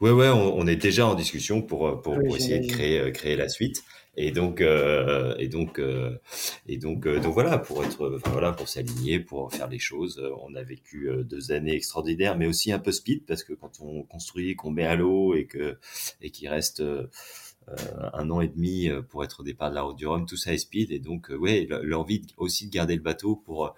[0.00, 3.36] Ouais, ouais, on, on, est déjà en discussion pour, pour, pour essayer de créer, créer
[3.36, 3.82] la suite.
[4.16, 6.16] Et donc, euh, et donc, euh,
[6.68, 10.22] et donc, euh, donc voilà, pour être, enfin, voilà, pour s'aligner, pour faire les choses.
[10.46, 14.02] On a vécu deux années extraordinaires, mais aussi un peu speed parce que quand on
[14.04, 15.78] construit, qu'on met à l'eau et que
[16.20, 16.82] et qu'il reste
[18.12, 20.52] un an et demi pour être au départ de la route du Rhum, tout ça
[20.52, 20.92] est speed.
[20.92, 23.74] Et donc, ouais, l'envie aussi de garder le bateau pour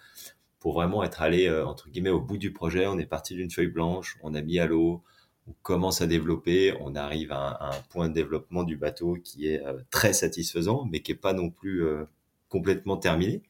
[0.61, 2.87] pour vraiment être allé entre guillemets au bout du projet.
[2.87, 5.03] On est parti d'une feuille blanche, on a mis à l'eau
[5.49, 9.65] on commence à développer, on arrive à un, point de développement du bateau qui est
[9.65, 12.05] euh, très satisfaisant, mais qui est pas non plus euh,
[12.49, 13.43] complètement terminé.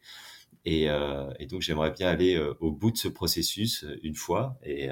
[0.64, 4.88] Et, euh, et donc j'aimerais bien aller au bout de ce processus une fois et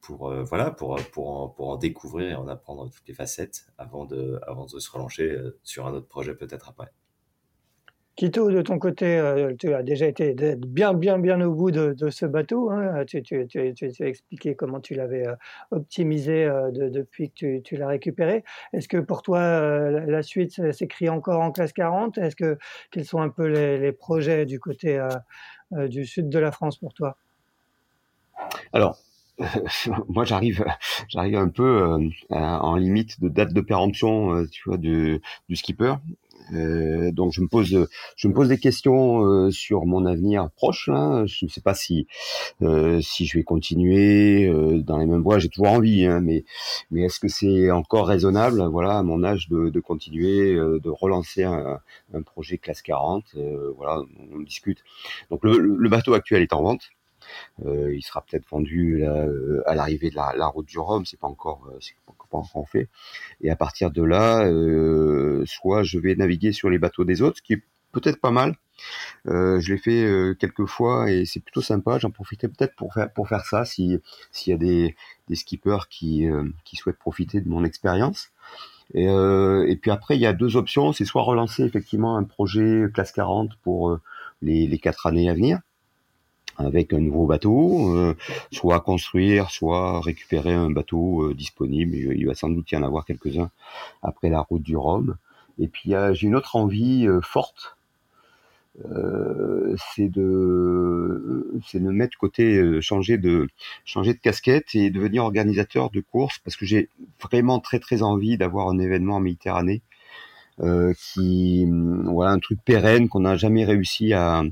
[0.00, 4.06] pour voilà pour pour en, pour en découvrir et en apprendre toutes les facettes avant
[4.06, 6.90] de avant de se relancer sur un autre projet peut-être après.
[8.14, 12.10] Quito, de ton côté, euh, tu as déjà été bien, bien, bien au bout de,
[12.10, 12.70] ce bateau.
[12.70, 13.04] Hein.
[13.06, 13.22] Tu,
[14.02, 15.34] as expliqué comment tu l'avais euh,
[15.70, 18.44] optimisé euh, depuis que tu, l'as récupéré.
[18.74, 19.40] Est-ce que pour toi,
[19.90, 22.58] la suite s'écrit encore en classe 40 Est-ce que
[22.90, 25.00] quels sont un peu les, projets du côté
[25.70, 27.16] du sud de la France pour toi?
[28.74, 28.98] Alors,
[30.08, 30.64] moi j'arrive
[31.08, 35.20] j'arrive un peu en limite de date de péremption tu vois du
[35.54, 35.94] skipper
[36.54, 37.86] Euh, donc je me pose,
[38.16, 40.88] je me pose des questions euh, sur mon avenir proche.
[40.88, 41.24] Là.
[41.26, 42.06] Je ne sais pas si
[42.62, 45.38] euh, si je vais continuer euh, dans les mêmes voies.
[45.38, 46.44] J'ai toujours envie, hein, mais
[46.90, 50.90] mais est-ce que c'est encore raisonnable, voilà, à mon âge, de, de continuer, euh, de
[50.90, 51.80] relancer un,
[52.14, 53.24] un, projet classe 40
[53.76, 54.78] Voilà, on discute.
[55.30, 56.90] Donc le, le, bateau actuel est en vente.
[57.64, 59.26] Il sera peut-être vendu là,
[59.66, 61.04] à l'arrivée de la, la, route du Rhum.
[61.06, 62.88] C'est pas encore, c'est pas encore fait.
[63.40, 67.38] Et à partir de là, euh, soit je vais naviguer sur les bateaux des autres,
[67.38, 67.62] ce qui est
[67.92, 68.56] peut-être pas mal.
[69.28, 71.98] Euh, je l'ai fait euh, quelques fois et c'est plutôt sympa.
[71.98, 73.98] J'en profiterai peut-être pour faire pour faire ça si
[74.32, 74.96] s'il y a des,
[75.28, 78.30] des skippers qui euh, qui souhaitent profiter de mon expérience.
[78.94, 80.92] Et, euh, et, puis après, il y a deux options.
[80.92, 83.98] C'est soit relancer effectivement un projet classe 40 pour
[84.42, 85.60] les, les quatre années à venir,
[86.64, 88.14] avec un nouveau bateau, euh,
[88.50, 91.94] soit construire, soit récupérer un bateau euh, disponible.
[91.94, 93.50] Il va sans doute y en avoir quelques-uns
[94.02, 95.16] après la route du Rhum.
[95.58, 97.76] Et puis j'ai une autre envie euh, forte,
[99.94, 103.48] c'est de c'est de mettre côté changer de
[103.84, 106.88] changer de casquette et devenir organisateur de courses parce que j'ai
[107.22, 109.82] vraiment très très envie d'avoir un événement en Méditerranée
[110.94, 111.66] qui
[112.04, 114.42] voilà un truc pérenne qu'on n'a jamais réussi à,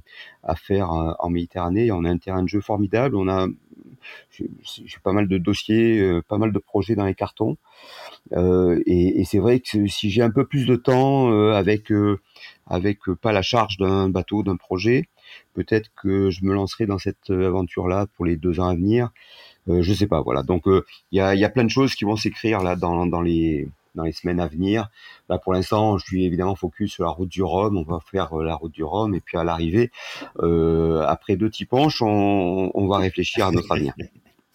[0.42, 1.92] à faire euh, en Méditerranée.
[1.92, 3.16] On a un terrain de jeu formidable.
[3.16, 3.46] On a
[4.30, 7.56] j'ai pas mal de dossiers, euh, pas mal de projets dans les cartons.
[8.32, 11.92] Euh, et, et c'est vrai que si j'ai un peu plus de temps euh, avec
[12.66, 15.08] avec pas la charge d'un bateau, d'un projet,
[15.54, 19.11] peut-être que je me lancerai dans cette aventure-là pour les deux ans à venir.
[19.68, 20.42] je sais pas, voilà.
[20.42, 23.22] Donc il y, a, y a plein de choses qui vont s'écrire là dans, dans
[23.22, 24.88] les dans les semaines à venir.
[25.28, 27.76] Là, pour l'instant, je suis évidemment focus sur la route du Rhum.
[27.76, 29.91] On va faire euh, la route du Rhum et puis à l'arrivée,
[30.43, 33.95] euh, après deux petits penches, on, on, va réfléchir à notre avenir.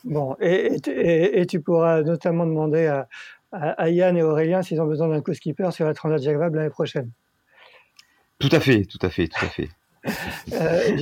[0.08, 3.08] Bon, et, et, et, tu pourras notamment demander à,
[3.52, 6.70] à, Yann et Aurélien s'ils ont besoin d'un co-skipper sur la Transat Jacques Vabre l'année
[6.70, 7.10] prochaine.
[8.38, 9.70] Tout à fait, tout à fait, tout à fait.
[10.54, 10.98] Euh,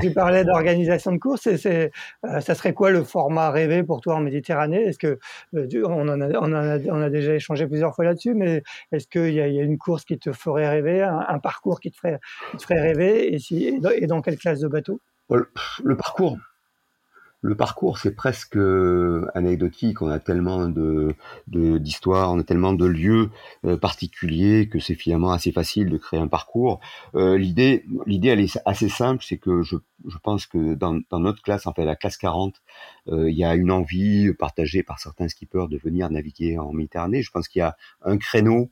[0.00, 1.92] tu parlais d'organisation de course, c'est,
[2.24, 4.82] euh, ça serait quoi le format rêvé pour toi en Méditerranée?
[4.82, 5.18] Est-ce que
[5.54, 6.08] euh, on,
[7.02, 8.62] a, déjà échangé plusieurs fois là-dessus, mais
[8.92, 12.18] est-ce qu'il y, a une course qui te ferait rêver, un, parcours qui te ferait,
[12.70, 15.00] rêver, si, et dans quelle classe de bateau?
[15.30, 16.36] Le parcours,
[17.46, 20.02] le parcours, c'est presque euh, anecdotique.
[20.02, 21.14] On a tellement de
[21.46, 23.30] d'histoires, on a tellement de lieux
[23.64, 26.80] euh, particuliers que c'est finalement assez facile de créer un parcours.
[27.14, 29.76] Euh, l'idée, l'idée, elle est assez simple, c'est que je,
[30.06, 32.60] je pense que dans, dans notre classe, en fait, la classe 40,
[33.08, 37.22] il y a une envie partagée par certains skippers de venir naviguer en Méditerranée.
[37.22, 38.70] Je pense qu'il y a un créneau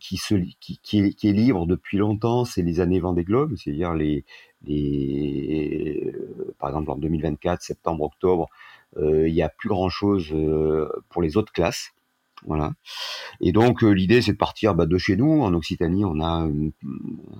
[0.00, 4.24] qui, se, qui, est, libre depuis longtemps, c'est les années Vendée Globe, c'est-à-dire les,
[4.64, 8.48] les, euh, par exemple en 2024, septembre, octobre,
[8.98, 11.92] euh, il n'y a plus grand-chose euh, pour les autres classes.
[12.44, 12.72] Voilà.
[13.40, 15.42] Et donc euh, l'idée c'est de partir bah, de chez nous.
[15.42, 16.48] En Occitanie, on a,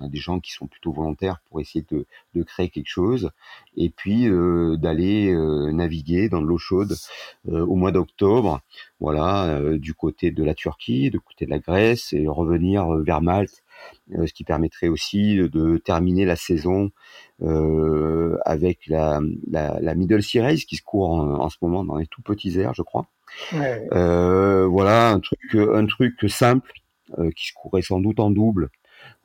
[0.01, 2.05] a, des gens qui sont plutôt volontaires pour essayer de,
[2.35, 3.31] de créer quelque chose,
[3.75, 6.95] et puis euh, d'aller euh, naviguer dans de l'eau chaude
[7.49, 8.61] au mois d'octobre.
[8.99, 13.62] Voilà, du côté de la Turquie, du côté de la Grèce, et revenir vers Malte
[14.09, 16.91] ce qui permettrait aussi de terminer la saison
[17.41, 21.97] euh, avec la, la, la Middle Series qui se court en, en, ce moment dans
[21.97, 23.07] les tout petits airs, je crois.
[23.53, 23.87] Ouais.
[23.91, 26.71] Euh, voilà un truc, un truc simple
[27.17, 28.69] euh, qui se courrait sans doute en double,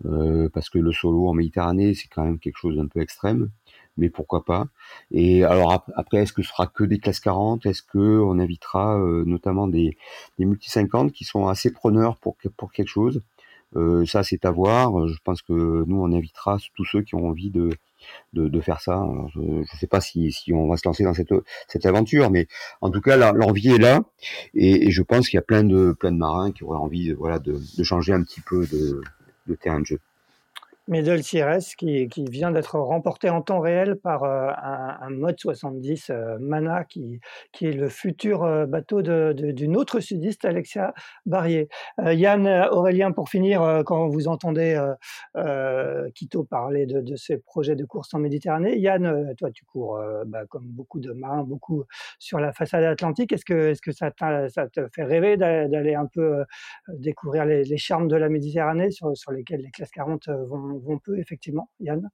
[0.07, 3.51] euh, parce que le solo en Méditerranée c'est quand même quelque chose d'un peu extrême,
[3.96, 4.66] mais pourquoi pas.
[5.11, 8.99] Et alors après, est-ce que ce sera que des classes 40 Est-ce que on invitera
[8.99, 9.96] euh, notamment des,
[10.38, 13.22] des multi 50 qui sont assez preneurs pour pour quelque chose?
[13.22, 13.38] euh,
[14.07, 15.07] ça, c'est à voir.
[15.09, 17.71] Je pense que nous, on invitera tous ceux qui ont envie de,
[18.33, 19.07] de, faire ça.
[19.35, 21.35] je ne sais pas si, si on va se lancer dans cette,
[21.69, 22.47] cette aventure, mais
[22.81, 24.03] en tout cas, l'envie est là,
[24.55, 27.12] et, et je pense qu'il y a plein de, plein de marins qui auraient envie,
[27.12, 29.03] voilà, de, de changer un petit peu de,
[29.47, 30.01] de terrain de jeu.
[30.89, 35.39] Middle CRS qui, qui vient d'être remporté en temps réel par euh, un, un, mode
[35.39, 37.20] 70 euh, Mana qui,
[37.53, 40.95] qui est le futur euh, bateau d'une autre sudiste, Alexia
[41.26, 41.68] Barrier.
[42.01, 44.80] Euh, Yann, Aurélien, pour finir, quand vous entendez
[46.14, 50.47] Quito parler de, de ces projets de course en Méditerranée, Yann, toi tu cours bah,
[50.49, 51.84] comme beaucoup de marins, beaucoup
[52.18, 53.32] sur la façade atlantique.
[53.32, 54.11] Est-ce que, est-ce que ça,
[54.49, 56.45] ça te fait rêver d'aller un peu
[56.89, 60.78] découvrir les, les, charmes de la Méditerranée sur, sur lesquels les classes 40 vont
[61.16, 62.09] effectivement, Yann?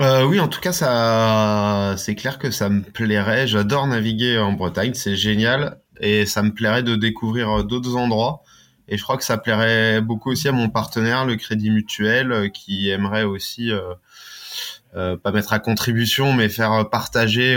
[0.00, 3.46] Euh, oui, en tout cas, ça, c'est clair que ça me plairait.
[3.46, 8.42] J'adore naviguer en Bretagne, c'est génial, et ça me plairait de découvrir d'autres endroits.
[8.88, 12.48] Et je crois que ça plairait beaucoup aussi à mon partenaire, le Crédit Mutuel, euh,
[12.48, 13.94] qui aimerait aussi euh,
[14.94, 17.56] euh, pas mettre à contribution, mais faire partager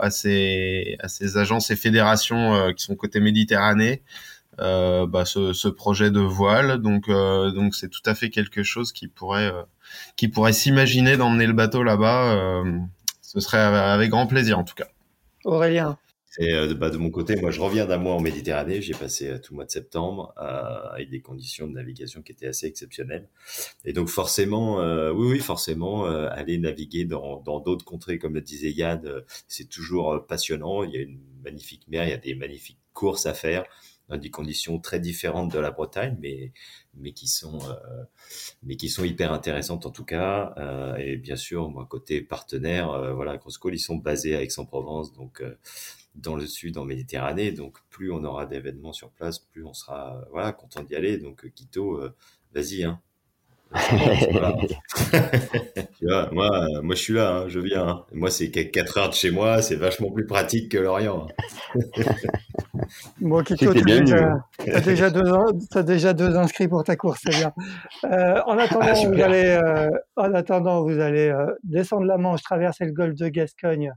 [0.00, 4.02] à ces à ces agences et fédérations euh, qui sont côté Méditerranée
[4.58, 6.78] bah, ce, projet de voile.
[6.78, 9.52] Donc, donc c'est tout à fait quelque chose qui pourrait,
[10.16, 12.62] qui pourrait s'imaginer d'emmener le bateau là-bas.
[13.22, 14.88] ce serait avec grand plaisir en tout cas.
[15.44, 15.98] Aurélien.
[16.38, 18.80] Et euh, bah, de mon côté, moi, je reviens d'un mois en Méditerranée.
[18.80, 22.32] J'ai passé euh, tout le mois de septembre euh, avec des conditions de navigation qui
[22.32, 23.28] étaient assez exceptionnelles.
[23.84, 24.76] Et donc, forcément,
[25.12, 29.02] oui, oui, forcément, aller naviguer dans d'autres contrées, comme le disait Yann,
[29.48, 30.84] c'est toujours passionnant.
[30.84, 33.64] Il y a une magnifique mer, il y a des magnifiques courses à faire
[34.08, 36.52] dans des conditions très différentes de la Bretagne, mais
[36.94, 37.58] mais qui sont
[38.62, 40.54] mais qui sont hyper intéressantes en tout cas.
[40.98, 45.42] et bien sûr, moi côté partenaire, voilà, Crosscall, ils sont basés à Aix-en-Provence, donc
[46.20, 47.52] dans le sud, en Méditerranée.
[47.52, 51.18] Donc, plus on aura d'événements sur place, plus on sera euh, voilà, content d'y aller.
[51.18, 52.14] Donc, euh, Quito, euh,
[52.54, 52.84] vas-y.
[52.84, 53.00] Hein.
[56.32, 57.88] moi, moi, je suis là, hein, je viens.
[57.88, 58.04] Hein.
[58.12, 61.28] Moi, c'est 4 heures de chez moi, c'est vachement plus pratique que l'Orient.
[63.20, 65.24] bon, Quito, tu as, déjà deux,
[65.74, 67.52] as déjà deux inscrits pour ta course, c'est bien.
[68.02, 69.60] en, attendant, ah, vous allez,
[70.16, 73.92] en attendant, vous allez descendre la Manche, traverser le golfe de Gascogne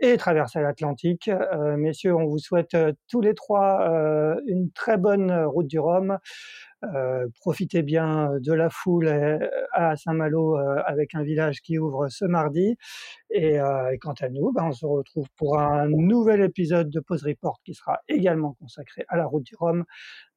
[0.00, 1.28] et traverser l'Atlantique.
[1.28, 5.78] Euh, messieurs, on vous souhaite euh, tous les trois euh, une très bonne route du
[5.78, 6.18] Rhum.
[7.40, 9.08] Profitez bien de la foule
[9.72, 12.76] à Saint-Malo avec un village qui ouvre ce mardi.
[13.30, 13.58] Et,
[14.00, 17.74] quant à nous, ben, on se retrouve pour un nouvel épisode de Pause Report qui
[17.74, 19.84] sera également consacré à la route du Rhum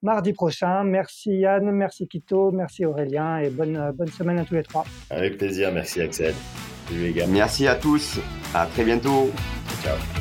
[0.01, 0.83] mardi prochain.
[0.83, 4.85] Merci Yann, merci Kito, merci Aurélien et bonne, bonne semaine à tous les trois.
[5.09, 6.33] Avec plaisir, merci Axel.
[7.29, 8.19] Merci à tous.
[8.53, 9.29] À très bientôt.
[9.81, 10.20] Ciao.